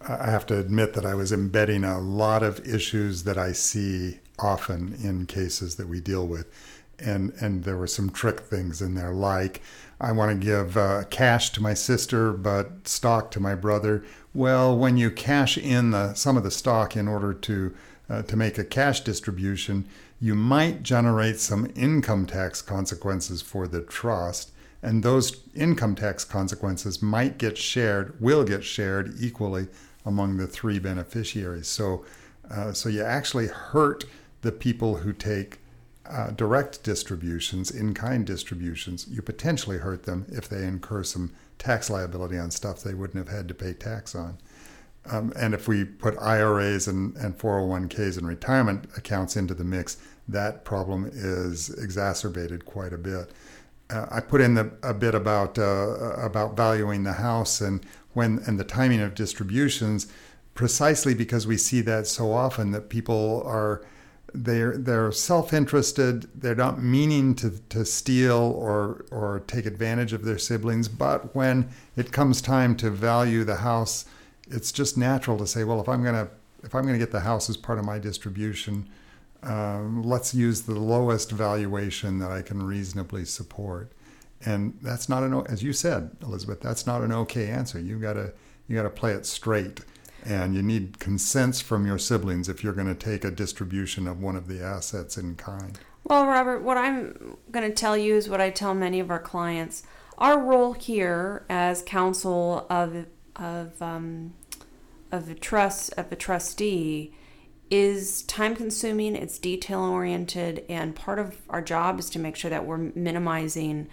I 0.00 0.30
have 0.30 0.46
to 0.46 0.58
admit 0.58 0.94
that 0.94 1.06
I 1.06 1.14
was 1.14 1.32
embedding 1.32 1.84
a 1.84 1.98
lot 1.98 2.42
of 2.42 2.66
issues 2.66 3.24
that 3.24 3.36
I 3.38 3.52
see 3.52 4.20
often 4.38 4.96
in 5.02 5.26
cases 5.26 5.76
that 5.76 5.88
we 5.88 6.00
deal 6.00 6.26
with. 6.26 6.46
And, 6.98 7.32
and 7.40 7.64
there 7.64 7.76
were 7.76 7.86
some 7.86 8.10
trick 8.10 8.40
things 8.40 8.82
in 8.82 8.94
there, 8.94 9.12
like 9.12 9.62
I 10.00 10.12
want 10.12 10.30
to 10.40 10.46
give 10.46 10.76
uh, 10.76 11.04
cash 11.04 11.50
to 11.50 11.62
my 11.62 11.74
sister, 11.74 12.32
but 12.32 12.88
stock 12.88 13.30
to 13.32 13.40
my 13.40 13.54
brother. 13.54 14.04
Well, 14.34 14.76
when 14.76 14.96
you 14.96 15.10
cash 15.10 15.56
in 15.58 15.90
the, 15.90 16.14
some 16.14 16.36
of 16.36 16.42
the 16.42 16.50
stock 16.50 16.96
in 16.96 17.06
order 17.06 17.32
to 17.32 17.74
uh, 18.10 18.22
to 18.22 18.36
make 18.36 18.56
a 18.56 18.64
cash 18.64 19.00
distribution, 19.00 19.84
you 20.20 20.34
might 20.34 20.82
generate 20.82 21.38
some 21.38 21.70
income 21.76 22.26
tax 22.26 22.62
consequences 22.62 23.42
for 23.42 23.68
the 23.68 23.82
trust, 23.82 24.50
and 24.82 25.02
those 25.02 25.48
income 25.54 25.94
tax 25.94 26.24
consequences 26.24 27.02
might 27.02 27.38
get 27.38 27.58
shared, 27.58 28.20
will 28.20 28.44
get 28.44 28.64
shared 28.64 29.14
equally 29.20 29.68
among 30.04 30.36
the 30.36 30.46
three 30.46 30.78
beneficiaries. 30.78 31.66
So, 31.66 32.04
uh, 32.50 32.72
so 32.72 32.88
you 32.88 33.02
actually 33.02 33.48
hurt 33.48 34.04
the 34.42 34.52
people 34.52 34.96
who 34.96 35.12
take 35.12 35.58
uh, 36.08 36.30
direct 36.30 36.82
distributions, 36.82 37.70
in 37.70 37.92
kind 37.92 38.24
distributions. 38.24 39.06
You 39.08 39.20
potentially 39.20 39.78
hurt 39.78 40.04
them 40.04 40.26
if 40.28 40.48
they 40.48 40.64
incur 40.64 41.02
some 41.02 41.32
tax 41.58 41.90
liability 41.90 42.38
on 42.38 42.50
stuff 42.50 42.82
they 42.82 42.94
wouldn't 42.94 43.26
have 43.26 43.36
had 43.36 43.48
to 43.48 43.54
pay 43.54 43.74
tax 43.74 44.14
on. 44.14 44.38
Um, 45.10 45.32
and 45.36 45.54
if 45.54 45.68
we 45.68 45.84
put 45.84 46.18
IRAs 46.18 46.86
and, 46.86 47.16
and 47.16 47.36
401ks 47.36 48.18
and 48.18 48.26
retirement 48.26 48.88
accounts 48.96 49.36
into 49.36 49.54
the 49.54 49.64
mix, 49.64 49.96
that 50.28 50.64
problem 50.64 51.10
is 51.12 51.70
exacerbated 51.70 52.64
quite 52.66 52.92
a 52.92 52.98
bit. 52.98 53.30
Uh, 53.90 54.06
I 54.10 54.20
put 54.20 54.40
in 54.40 54.54
the, 54.54 54.70
a 54.82 54.92
bit 54.92 55.14
about 55.14 55.58
uh, 55.58 56.14
about 56.16 56.56
valuing 56.56 57.04
the 57.04 57.14
house 57.14 57.60
and 57.60 57.84
when 58.12 58.40
and 58.46 58.58
the 58.58 58.64
timing 58.64 59.00
of 59.00 59.14
distributions, 59.14 60.06
precisely 60.54 61.14
because 61.14 61.46
we 61.46 61.56
see 61.56 61.80
that 61.82 62.06
so 62.06 62.32
often 62.32 62.72
that 62.72 62.88
people 62.88 63.42
are 63.46 63.82
they're 64.34 64.76
they're 64.76 65.10
self-interested 65.10 66.28
they're 66.34 66.54
not 66.54 66.82
meaning 66.82 67.34
to, 67.34 67.50
to 67.68 67.84
steal 67.84 68.36
or 68.56 69.06
or 69.10 69.42
take 69.46 69.64
advantage 69.64 70.12
of 70.12 70.24
their 70.24 70.38
siblings 70.38 70.88
but 70.88 71.34
when 71.34 71.68
it 71.96 72.12
comes 72.12 72.42
time 72.42 72.76
to 72.76 72.90
value 72.90 73.42
the 73.44 73.56
house 73.56 74.04
it's 74.50 74.70
just 74.70 74.98
natural 74.98 75.38
to 75.38 75.46
say 75.46 75.64
well 75.64 75.80
if 75.80 75.88
i'm 75.88 76.02
going 76.02 76.14
to 76.14 76.28
if 76.62 76.74
i'm 76.74 76.82
going 76.82 76.94
to 76.94 76.98
get 76.98 77.12
the 77.12 77.20
house 77.20 77.48
as 77.48 77.56
part 77.56 77.78
of 77.78 77.84
my 77.84 77.98
distribution 77.98 78.86
um, 79.42 80.02
let's 80.02 80.34
use 80.34 80.62
the 80.62 80.78
lowest 80.78 81.30
valuation 81.30 82.18
that 82.18 82.30
i 82.30 82.42
can 82.42 82.62
reasonably 82.62 83.24
support 83.24 83.92
and 84.44 84.78
that's 84.82 85.08
not 85.08 85.22
an 85.22 85.34
as 85.48 85.62
you 85.62 85.72
said 85.72 86.10
elizabeth 86.22 86.60
that's 86.60 86.86
not 86.86 87.02
an 87.02 87.12
okay 87.12 87.48
answer 87.48 87.78
you 87.78 87.98
got 87.98 88.14
to 88.14 88.32
you 88.66 88.76
got 88.76 88.82
to 88.82 88.90
play 88.90 89.12
it 89.12 89.26
straight 89.26 89.80
and 90.24 90.54
you 90.54 90.62
need 90.62 90.98
consents 90.98 91.60
from 91.60 91.86
your 91.86 91.98
siblings 91.98 92.48
if 92.48 92.62
you're 92.62 92.72
going 92.72 92.86
to 92.86 92.94
take 92.94 93.24
a 93.24 93.30
distribution 93.30 94.06
of 94.06 94.20
one 94.20 94.36
of 94.36 94.48
the 94.48 94.62
assets 94.62 95.16
in 95.16 95.36
kind. 95.36 95.78
Well, 96.04 96.26
Robert, 96.26 96.62
what 96.62 96.76
I'm 96.76 97.36
going 97.50 97.68
to 97.68 97.74
tell 97.74 97.96
you 97.96 98.14
is 98.14 98.28
what 98.28 98.40
I 98.40 98.50
tell 98.50 98.74
many 98.74 99.00
of 99.00 99.10
our 99.10 99.18
clients. 99.18 99.82
Our 100.16 100.38
role 100.38 100.72
here 100.72 101.44
as 101.48 101.82
counsel 101.82 102.66
of 102.68 103.06
of 103.36 103.80
um, 103.80 104.34
of 105.12 105.30
a 105.30 105.34
trust 105.34 105.92
of 105.96 106.10
a 106.10 106.16
trustee 106.16 107.14
is 107.70 108.22
time 108.22 108.56
consuming. 108.56 109.14
It's 109.14 109.38
detail 109.38 109.80
oriented, 109.80 110.64
and 110.68 110.94
part 110.94 111.18
of 111.18 111.36
our 111.48 111.62
job 111.62 111.98
is 111.98 112.10
to 112.10 112.18
make 112.18 112.36
sure 112.36 112.50
that 112.50 112.66
we're 112.66 112.92
minimizing 112.94 113.88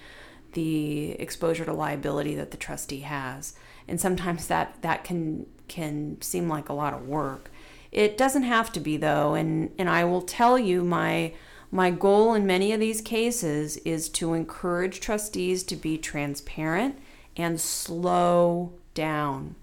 the 0.54 1.12
exposure 1.14 1.66
to 1.66 1.74
liability 1.74 2.36
that 2.36 2.52
the 2.52 2.58
trustee 2.58 3.02
has. 3.02 3.56
And 3.88 4.00
sometimes 4.00 4.48
that 4.48 4.82
that 4.82 5.04
can 5.04 5.46
can 5.68 6.22
seem 6.22 6.48
like 6.48 6.70
a 6.70 6.74
lot 6.74 6.94
of 6.94 7.08
work. 7.08 7.52
It 7.92 8.18
doesn't 8.18 8.44
have 8.44 8.72
to 8.74 8.80
be 8.80 8.98
though, 8.98 9.34
and 9.36 9.72
and 9.78 9.90
I 9.90 10.06
will 10.06 10.22
tell 10.22 10.58
you 10.58 10.84
my 10.84 11.34
my 11.72 11.92
goal 11.92 12.34
in 12.34 12.46
many 12.46 12.72
of 12.72 12.80
these 12.80 13.02
cases 13.02 13.78
is 13.78 14.08
to 14.10 14.34
encourage 14.34 15.00
trustees 15.00 15.64
to 15.64 15.76
be 15.76 15.98
transparent 15.98 16.98
and 17.36 17.60
slow 17.60 18.74
down. 18.94 19.56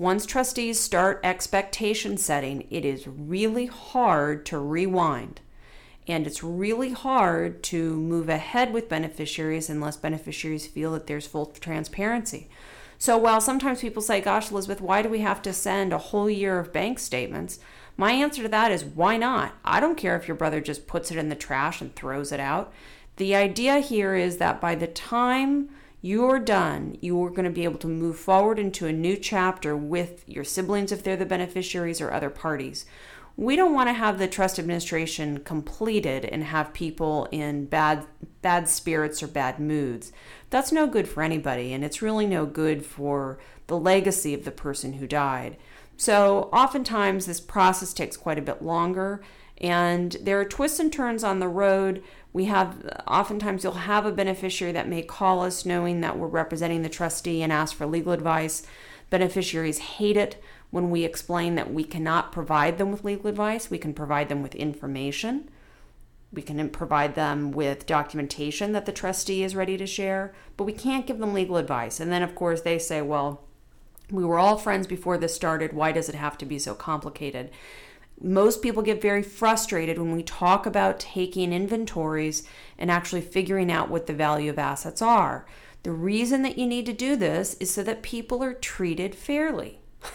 Once 0.00 0.24
trustees 0.24 0.80
start 0.80 1.20
expectation 1.22 2.16
setting, 2.16 2.66
it 2.70 2.86
is 2.86 3.06
really 3.06 3.66
hard 3.66 4.46
to 4.46 4.56
rewind. 4.56 5.42
And 6.08 6.26
it's 6.26 6.42
really 6.42 6.92
hard 6.92 7.62
to 7.64 7.96
move 7.96 8.30
ahead 8.30 8.72
with 8.72 8.88
beneficiaries 8.88 9.68
unless 9.68 9.98
beneficiaries 9.98 10.66
feel 10.66 10.92
that 10.92 11.06
there's 11.06 11.26
full 11.26 11.44
transparency. 11.44 12.48
So 12.96 13.18
while 13.18 13.42
sometimes 13.42 13.82
people 13.82 14.00
say, 14.00 14.22
Gosh, 14.22 14.50
Elizabeth, 14.50 14.80
why 14.80 15.02
do 15.02 15.10
we 15.10 15.18
have 15.18 15.42
to 15.42 15.52
send 15.52 15.92
a 15.92 15.98
whole 15.98 16.30
year 16.30 16.58
of 16.58 16.72
bank 16.72 16.98
statements? 16.98 17.58
My 17.98 18.12
answer 18.12 18.42
to 18.42 18.48
that 18.48 18.72
is 18.72 18.82
why 18.82 19.18
not? 19.18 19.52
I 19.66 19.80
don't 19.80 19.98
care 19.98 20.16
if 20.16 20.26
your 20.26 20.34
brother 20.34 20.62
just 20.62 20.86
puts 20.86 21.10
it 21.10 21.18
in 21.18 21.28
the 21.28 21.34
trash 21.34 21.82
and 21.82 21.94
throws 21.94 22.32
it 22.32 22.40
out. 22.40 22.72
The 23.16 23.34
idea 23.34 23.80
here 23.80 24.14
is 24.14 24.38
that 24.38 24.62
by 24.62 24.76
the 24.76 24.86
time 24.86 25.68
you're 26.02 26.38
done, 26.38 26.96
you 27.00 27.22
are 27.24 27.30
going 27.30 27.44
to 27.44 27.50
be 27.50 27.64
able 27.64 27.78
to 27.78 27.86
move 27.86 28.18
forward 28.18 28.58
into 28.58 28.86
a 28.86 28.92
new 28.92 29.16
chapter 29.16 29.76
with 29.76 30.28
your 30.28 30.44
siblings 30.44 30.92
if 30.92 31.02
they're 31.02 31.16
the 31.16 31.26
beneficiaries 31.26 32.00
or 32.00 32.12
other 32.12 32.30
parties. 32.30 32.86
We 33.36 33.56
don't 33.56 33.74
want 33.74 33.88
to 33.88 33.94
have 33.94 34.18
the 34.18 34.28
trust 34.28 34.58
administration 34.58 35.40
completed 35.40 36.24
and 36.24 36.44
have 36.44 36.74
people 36.74 37.28
in 37.30 37.66
bad 37.66 38.06
bad 38.42 38.68
spirits 38.68 39.22
or 39.22 39.26
bad 39.26 39.58
moods 39.58 40.12
that's 40.50 40.72
no 40.72 40.86
good 40.86 41.08
for 41.08 41.22
anybody, 41.22 41.72
and 41.72 41.84
it's 41.84 42.02
really 42.02 42.26
no 42.26 42.44
good 42.44 42.84
for 42.84 43.38
the 43.68 43.78
legacy 43.78 44.34
of 44.34 44.44
the 44.44 44.50
person 44.50 44.94
who 44.94 45.06
died. 45.06 45.56
So, 45.96 46.50
oftentimes, 46.52 47.26
this 47.26 47.40
process 47.40 47.92
takes 47.92 48.16
quite 48.16 48.38
a 48.38 48.42
bit 48.42 48.60
longer, 48.60 49.22
and 49.60 50.16
there 50.20 50.40
are 50.40 50.44
twists 50.44 50.78
and 50.78 50.92
turns 50.92 51.22
on 51.22 51.38
the 51.38 51.48
road. 51.48 52.02
We 52.32 52.46
have 52.46 53.02
oftentimes 53.06 53.64
you'll 53.64 53.72
have 53.74 54.06
a 54.06 54.12
beneficiary 54.12 54.72
that 54.72 54.88
may 54.88 55.02
call 55.02 55.42
us 55.42 55.66
knowing 55.66 56.00
that 56.00 56.18
we're 56.18 56.28
representing 56.28 56.82
the 56.82 56.88
trustee 56.88 57.42
and 57.42 57.52
ask 57.52 57.76
for 57.76 57.86
legal 57.86 58.12
advice. 58.12 58.64
Beneficiaries 59.10 59.78
hate 59.78 60.16
it 60.16 60.42
when 60.70 60.90
we 60.90 61.04
explain 61.04 61.56
that 61.56 61.72
we 61.72 61.82
cannot 61.82 62.32
provide 62.32 62.78
them 62.78 62.92
with 62.92 63.04
legal 63.04 63.26
advice, 63.28 63.70
we 63.70 63.78
can 63.78 63.92
provide 63.92 64.28
them 64.28 64.42
with 64.42 64.54
information 64.54 65.50
we 66.32 66.42
can 66.42 66.68
provide 66.70 67.14
them 67.14 67.50
with 67.50 67.86
documentation 67.86 68.72
that 68.72 68.86
the 68.86 68.92
trustee 68.92 69.42
is 69.42 69.56
ready 69.56 69.76
to 69.76 69.86
share, 69.86 70.32
but 70.56 70.64
we 70.64 70.72
can't 70.72 71.06
give 71.06 71.18
them 71.18 71.34
legal 71.34 71.56
advice. 71.56 71.98
And 71.98 72.12
then, 72.12 72.22
of 72.22 72.34
course, 72.34 72.60
they 72.60 72.78
say, 72.78 73.02
well, 73.02 73.44
we 74.10 74.24
were 74.24 74.38
all 74.38 74.56
friends 74.56 74.86
before 74.86 75.18
this 75.18 75.34
started. 75.34 75.72
Why 75.72 75.92
does 75.92 76.08
it 76.08 76.14
have 76.14 76.38
to 76.38 76.46
be 76.46 76.58
so 76.58 76.74
complicated? 76.74 77.50
Most 78.22 78.60
people 78.60 78.82
get 78.82 79.00
very 79.00 79.22
frustrated 79.22 79.98
when 79.98 80.14
we 80.14 80.22
talk 80.22 80.66
about 80.66 81.00
taking 81.00 81.52
inventories 81.52 82.46
and 82.78 82.90
actually 82.90 83.22
figuring 83.22 83.72
out 83.72 83.88
what 83.88 84.06
the 84.06 84.12
value 84.12 84.50
of 84.50 84.58
assets 84.58 85.00
are. 85.00 85.46
The 85.82 85.92
reason 85.92 86.42
that 86.42 86.58
you 86.58 86.66
need 86.66 86.84
to 86.86 86.92
do 86.92 87.16
this 87.16 87.54
is 87.54 87.72
so 87.72 87.82
that 87.84 88.02
people 88.02 88.42
are 88.44 88.52
treated 88.52 89.14
fairly. 89.14 89.80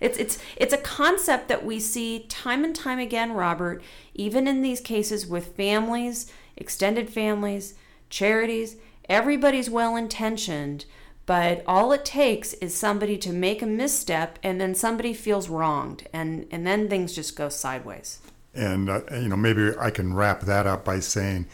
It's 0.00 0.18
it's 0.18 0.38
it's 0.56 0.72
a 0.72 0.78
concept 0.78 1.48
that 1.48 1.64
we 1.64 1.80
see 1.80 2.26
time 2.28 2.62
and 2.62 2.76
time 2.76 3.00
again, 3.00 3.32
Robert, 3.32 3.82
even 4.14 4.46
in 4.46 4.62
these 4.62 4.80
cases 4.80 5.26
with 5.26 5.56
families, 5.56 6.30
extended 6.56 7.10
families, 7.10 7.74
charities, 8.08 8.76
everybody's 9.08 9.68
well 9.68 9.96
intentioned, 9.96 10.84
but 11.26 11.62
all 11.66 11.92
it 11.92 12.04
takes 12.04 12.52
is 12.54 12.74
somebody 12.74 13.16
to 13.18 13.32
make 13.32 13.62
a 13.62 13.66
misstep 13.66 14.38
and 14.42 14.60
then 14.60 14.74
somebody 14.74 15.14
feels 15.14 15.48
wronged 15.48 16.06
and 16.12 16.46
and 16.50 16.66
then 16.66 16.88
things 16.88 17.14
just 17.14 17.36
go 17.36 17.48
sideways. 17.48 18.20
And 18.54 18.90
uh, 18.90 19.00
you 19.12 19.28
know, 19.28 19.36
maybe 19.36 19.72
I 19.78 19.90
can 19.90 20.14
wrap 20.14 20.42
that 20.42 20.66
up 20.66 20.84
by 20.84 21.00
saying 21.00 21.46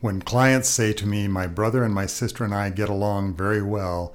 when 0.00 0.22
clients 0.22 0.68
say 0.68 0.92
to 0.94 1.06
me, 1.06 1.28
"My 1.28 1.46
brother 1.46 1.84
and 1.84 1.94
my 1.94 2.06
sister 2.06 2.44
and 2.44 2.54
I 2.54 2.70
get 2.70 2.88
along 2.88 3.34
very 3.34 3.62
well," 3.62 4.14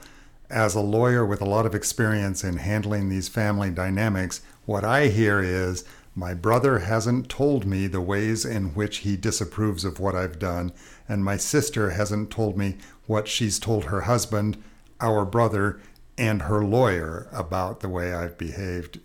as 0.49 0.75
a 0.75 0.81
lawyer 0.81 1.25
with 1.25 1.41
a 1.41 1.45
lot 1.45 1.65
of 1.65 1.75
experience 1.75 2.43
in 2.43 2.57
handling 2.57 3.09
these 3.09 3.29
family 3.29 3.69
dynamics, 3.69 4.41
what 4.65 4.83
I 4.83 5.07
hear 5.07 5.41
is 5.41 5.83
my 6.15 6.33
brother 6.33 6.79
hasn't 6.79 7.29
told 7.29 7.65
me 7.65 7.87
the 7.87 8.01
ways 8.01 8.45
in 8.45 8.73
which 8.73 8.97
he 8.97 9.17
disapproves 9.17 9.83
of 9.83 9.99
what 9.99 10.15
I've 10.15 10.39
done, 10.39 10.71
and 11.09 11.23
my 11.23 11.37
sister 11.37 11.91
hasn't 11.91 12.31
told 12.31 12.57
me 12.57 12.77
what 13.05 13.27
she's 13.27 13.59
told 13.59 13.85
her 13.85 14.01
husband, 14.01 14.57
our 15.01 15.25
brother, 15.25 15.79
and 16.17 16.43
her 16.43 16.63
lawyer 16.63 17.27
about 17.31 17.81
the 17.81 17.89
way 17.89 18.13
I've 18.13 18.37
behaved. 18.37 18.99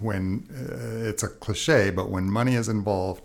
When 0.00 0.48
uh, 0.50 1.08
it's 1.08 1.22
a 1.22 1.28
cliche, 1.28 1.90
but 1.90 2.10
when 2.10 2.30
money 2.30 2.54
is 2.54 2.68
involved, 2.68 3.22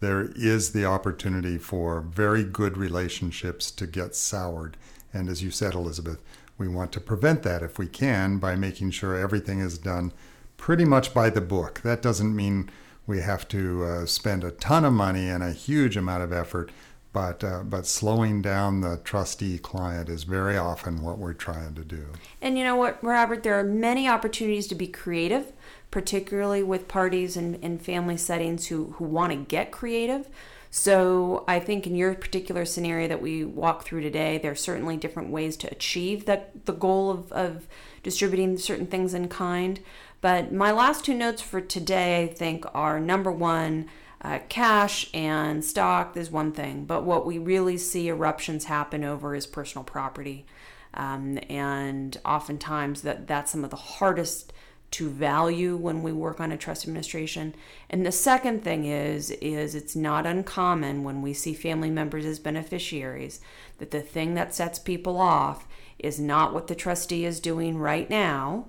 there 0.00 0.32
is 0.34 0.72
the 0.72 0.84
opportunity 0.84 1.58
for 1.58 2.00
very 2.00 2.42
good 2.42 2.76
relationships 2.76 3.70
to 3.70 3.86
get 3.86 4.16
soured. 4.16 4.76
And 5.14 5.28
as 5.28 5.44
you 5.44 5.52
said, 5.52 5.74
Elizabeth, 5.74 6.20
we 6.58 6.66
want 6.66 6.90
to 6.92 7.00
prevent 7.00 7.44
that 7.44 7.62
if 7.62 7.78
we 7.78 7.86
can 7.86 8.38
by 8.38 8.56
making 8.56 8.90
sure 8.90 9.16
everything 9.16 9.60
is 9.60 9.78
done 9.78 10.12
pretty 10.56 10.84
much 10.84 11.14
by 11.14 11.30
the 11.30 11.40
book. 11.40 11.80
That 11.82 12.02
doesn't 12.02 12.34
mean 12.34 12.68
we 13.06 13.20
have 13.20 13.46
to 13.48 13.84
uh, 13.84 14.06
spend 14.06 14.42
a 14.42 14.50
ton 14.50 14.84
of 14.84 14.92
money 14.92 15.28
and 15.28 15.42
a 15.42 15.52
huge 15.52 15.96
amount 15.96 16.22
of 16.22 16.32
effort, 16.32 16.70
but 17.12 17.44
uh, 17.44 17.62
but 17.64 17.86
slowing 17.86 18.40
down 18.40 18.80
the 18.80 18.98
trustee 19.04 19.58
client 19.58 20.08
is 20.08 20.24
very 20.24 20.56
often 20.56 21.02
what 21.02 21.18
we're 21.18 21.34
trying 21.34 21.74
to 21.74 21.84
do. 21.84 22.06
And 22.40 22.56
you 22.56 22.64
know 22.64 22.76
what, 22.76 23.02
Robert, 23.04 23.42
there 23.42 23.58
are 23.58 23.64
many 23.64 24.08
opportunities 24.08 24.66
to 24.68 24.74
be 24.74 24.86
creative, 24.86 25.52
particularly 25.90 26.62
with 26.62 26.88
parties 26.88 27.36
and, 27.36 27.58
and 27.62 27.82
family 27.82 28.16
settings 28.16 28.66
who, 28.66 28.92
who 28.92 29.04
want 29.04 29.32
to 29.32 29.36
get 29.36 29.72
creative. 29.72 30.28
So 30.74 31.44
I 31.46 31.60
think 31.60 31.86
in 31.86 31.94
your 31.94 32.14
particular 32.14 32.64
scenario 32.64 33.06
that 33.08 33.20
we 33.20 33.44
walk 33.44 33.84
through 33.84 34.00
today, 34.00 34.38
there 34.38 34.52
are 34.52 34.54
certainly 34.54 34.96
different 34.96 35.28
ways 35.28 35.54
to 35.58 35.70
achieve 35.70 36.24
that 36.24 36.64
the 36.64 36.72
goal 36.72 37.10
of, 37.10 37.30
of 37.30 37.68
distributing 38.02 38.56
certain 38.56 38.86
things 38.86 39.12
in 39.12 39.28
kind. 39.28 39.80
But 40.22 40.50
my 40.50 40.72
last 40.72 41.04
two 41.04 41.12
notes 41.12 41.42
for 41.42 41.60
today, 41.60 42.22
I 42.22 42.28
think, 42.28 42.64
are 42.72 42.98
number 42.98 43.30
one, 43.30 43.90
uh, 44.22 44.38
cash 44.48 45.10
and 45.12 45.64
stock 45.64 46.16
is 46.16 46.30
one 46.30 46.52
thing, 46.52 46.84
but 46.84 47.04
what 47.04 47.26
we 47.26 47.38
really 47.38 47.76
see 47.76 48.08
eruptions 48.08 48.64
happen 48.64 49.02
over 49.02 49.34
is 49.34 49.46
personal 49.46 49.84
property. 49.84 50.46
Um, 50.94 51.38
and 51.48 52.18
oftentimes 52.24 53.02
that 53.02 53.26
that's 53.26 53.50
some 53.50 53.64
of 53.64 53.70
the 53.70 53.76
hardest 53.76 54.52
to 54.92 55.08
value 55.08 55.74
when 55.74 56.02
we 56.02 56.12
work 56.12 56.38
on 56.38 56.52
a 56.52 56.56
trust 56.56 56.84
administration. 56.84 57.54
And 57.88 58.04
the 58.04 58.12
second 58.12 58.62
thing 58.62 58.84
is 58.84 59.30
is 59.30 59.74
it's 59.74 59.96
not 59.96 60.26
uncommon 60.26 61.02
when 61.02 61.22
we 61.22 61.32
see 61.32 61.54
family 61.54 61.90
members 61.90 62.26
as 62.26 62.38
beneficiaries 62.38 63.40
that 63.78 63.90
the 63.90 64.02
thing 64.02 64.34
that 64.34 64.54
sets 64.54 64.78
people 64.78 65.16
off 65.16 65.66
is 65.98 66.20
not 66.20 66.52
what 66.52 66.66
the 66.66 66.74
trustee 66.74 67.24
is 67.24 67.40
doing 67.40 67.78
right 67.78 68.08
now, 68.10 68.66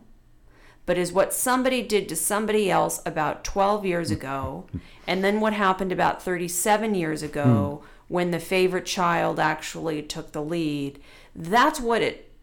but 0.86 0.98
is 0.98 1.14
what 1.14 1.34
somebody 1.34 1.82
did 1.82 2.10
to 2.10 2.16
somebody 2.16 2.70
else 2.70 3.02
about 3.06 3.44
12 3.44 3.86
years 3.86 4.12
ago, 4.12 4.66
and 5.08 5.24
then 5.24 5.40
what 5.40 5.54
happened 5.54 5.92
about 5.92 6.22
37 6.22 6.96
years 6.96 7.24
ago 7.24 7.82
hmm. 7.82 8.14
when 8.14 8.32
the 8.32 8.40
favorite 8.40 8.86
child 8.86 9.40
actually 9.40 10.02
took 10.02 10.32
the 10.32 10.42
lead. 10.42 11.00
That's 11.36 11.80
what 11.80 12.02
it 12.02 12.34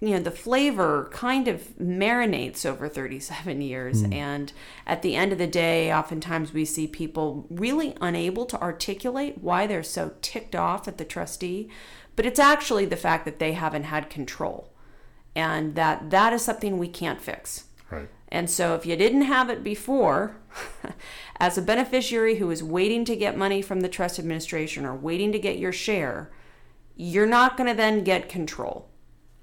you 0.00 0.10
know 0.10 0.20
the 0.20 0.30
flavor 0.30 1.08
kind 1.10 1.48
of 1.48 1.60
marinates 1.80 2.66
over 2.66 2.88
37 2.88 3.62
years 3.62 4.02
mm. 4.02 4.14
and 4.14 4.52
at 4.86 5.02
the 5.02 5.16
end 5.16 5.32
of 5.32 5.38
the 5.38 5.46
day 5.46 5.92
oftentimes 5.92 6.52
we 6.52 6.64
see 6.64 6.86
people 6.86 7.46
really 7.48 7.96
unable 8.00 8.44
to 8.44 8.60
articulate 8.60 9.38
why 9.38 9.66
they're 9.66 9.82
so 9.82 10.12
ticked 10.20 10.54
off 10.54 10.86
at 10.86 10.98
the 10.98 11.04
trustee 11.04 11.70
but 12.14 12.26
it's 12.26 12.38
actually 12.38 12.84
the 12.84 12.96
fact 12.96 13.24
that 13.24 13.38
they 13.38 13.52
haven't 13.52 13.84
had 13.84 14.10
control 14.10 14.70
and 15.34 15.74
that 15.74 16.10
that 16.10 16.32
is 16.32 16.42
something 16.42 16.78
we 16.78 16.88
can't 16.88 17.22
fix 17.22 17.64
right 17.90 18.08
and 18.28 18.50
so 18.50 18.74
if 18.74 18.84
you 18.84 18.96
didn't 18.96 19.22
have 19.22 19.48
it 19.48 19.62
before 19.62 20.36
as 21.40 21.56
a 21.56 21.62
beneficiary 21.62 22.36
who 22.36 22.50
is 22.50 22.62
waiting 22.62 23.04
to 23.04 23.16
get 23.16 23.36
money 23.36 23.62
from 23.62 23.80
the 23.80 23.88
trust 23.88 24.18
administration 24.18 24.84
or 24.84 24.94
waiting 24.94 25.32
to 25.32 25.38
get 25.38 25.58
your 25.58 25.72
share 25.72 26.30
you're 26.96 27.26
not 27.26 27.56
going 27.56 27.68
to 27.68 27.76
then 27.76 28.02
get 28.02 28.28
control 28.28 28.88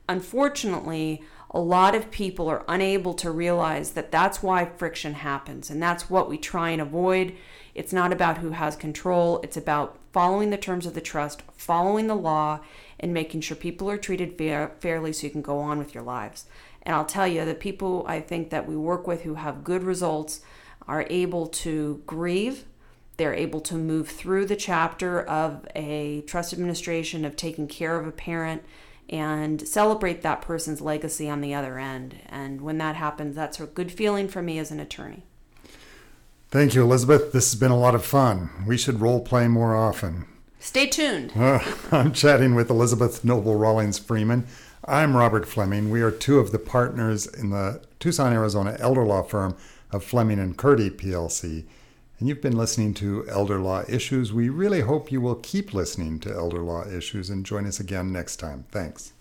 unfortunately, 0.10 1.24
a 1.52 1.60
lot 1.60 1.96
of 1.96 2.12
people 2.12 2.50
are 2.50 2.66
unable 2.68 3.14
to 3.14 3.32
realize 3.32 3.92
that 3.92 4.12
that's 4.12 4.42
why 4.42 4.66
friction 4.66 5.14
happens. 5.14 5.70
And 5.70 5.82
that's 5.82 6.10
what 6.10 6.30
we 6.30 6.38
try 6.38 6.72
and 6.72 6.82
avoid. 6.82 7.36
It's 7.76 7.94
not 7.94 8.12
about 8.12 8.40
who 8.40 8.52
has 8.52 8.76
control, 8.76 9.40
it's 9.44 9.58
about 9.58 9.98
following 10.12 10.52
the 10.52 10.58
terms 10.58 10.86
of 10.86 10.94
the 10.94 11.02
trust, 11.02 11.42
following 11.56 12.06
the 12.06 12.16
law, 12.16 12.60
and 13.00 13.14
making 13.14 13.42
sure 13.42 13.58
people 13.58 13.90
are 13.90 13.98
treated 13.98 14.38
fair, 14.38 14.76
fairly 14.80 15.12
so 15.12 15.26
you 15.26 15.32
can 15.32 15.42
go 15.42 15.58
on 15.58 15.80
with 15.80 15.96
your 15.96 16.04
lives. 16.04 16.46
And 16.84 16.96
I'll 16.96 17.06
tell 17.06 17.28
you, 17.28 17.46
the 17.46 17.56
people 17.56 18.06
I 18.08 18.20
think 18.20 18.50
that 18.50 18.68
we 18.68 18.76
work 18.76 19.08
with 19.08 19.24
who 19.24 19.36
have 19.36 19.64
good 19.64 19.84
results 19.84 20.42
are 20.88 21.08
able 21.10 21.48
to 21.48 22.02
grieve. 22.06 22.66
They're 23.18 23.34
able 23.34 23.62
to 23.62 23.76
move 23.76 24.10
through 24.10 24.48
the 24.48 24.56
chapter 24.56 25.22
of 25.22 25.66
a 25.76 26.22
trust 26.22 26.52
administration, 26.52 27.26
of 27.26 27.36
taking 27.36 27.68
care 27.68 27.98
of 27.98 28.08
a 28.08 28.12
parent, 28.12 28.64
and 29.10 29.66
celebrate 29.68 30.22
that 30.24 30.42
person's 30.42 30.82
legacy 30.82 31.30
on 31.30 31.42
the 31.42 31.54
other 31.54 31.78
end. 31.78 32.16
And 32.28 32.62
when 32.62 32.80
that 32.80 32.96
happens, 32.96 33.36
that's 33.36 33.60
a 33.60 33.66
good 33.66 33.92
feeling 33.92 34.28
for 34.28 34.42
me 34.42 34.58
as 34.58 34.72
an 34.72 34.80
attorney. 34.80 35.24
Thank 36.50 36.76
you, 36.76 36.84
Elizabeth. 36.84 37.32
This 37.32 37.52
has 37.52 37.60
been 37.60 37.72
a 37.72 37.80
lot 37.80 37.96
of 37.96 38.06
fun. 38.06 38.50
We 38.68 38.78
should 38.78 39.02
role 39.02 39.22
play 39.22 39.48
more 39.48 39.76
often. 39.76 40.26
Stay 40.60 40.88
tuned. 40.88 41.34
Uh, 41.36 41.60
I'm 41.92 42.14
chatting 42.14 42.56
with 42.56 42.70
Elizabeth 42.70 43.24
Noble 43.24 43.56
Rawlings 43.56 44.00
Friedman. 44.00 44.48
I'm 44.86 45.16
Robert 45.16 45.48
Fleming. 45.48 45.90
We 45.90 46.02
are 46.02 46.12
two 46.12 46.40
of 46.40 46.52
the 46.52 46.60
partners 46.60 47.26
in 47.26 47.52
the 47.52 47.82
Tucson, 48.00 48.34
Arizona 48.34 48.76
elder 48.80 49.06
law 49.06 49.24
firm 49.24 49.56
of 49.92 50.04
Fleming 50.04 50.40
and 50.40 50.58
Curti 50.58 50.90
PLC 50.92 51.66
and 52.20 52.30
you've 52.30 52.42
been 52.42 52.58
listening 52.58 52.94
to 52.96 53.26
Elder 53.28 53.60
Law 53.60 53.84
Issues. 53.88 54.32
We 54.32 54.50
really 54.50 54.82
hope 54.82 55.12
you 55.12 55.20
will 55.20 55.36
keep 55.36 55.74
listening 55.74 56.20
to 56.22 56.34
Elder 56.34 56.62
Law 56.62 56.86
Issues 56.88 57.30
and 57.30 57.46
join 57.46 57.66
us 57.66 57.80
again 57.80 58.12
next 58.12 58.38
time. 58.38 58.66
Thanks. 58.72 59.13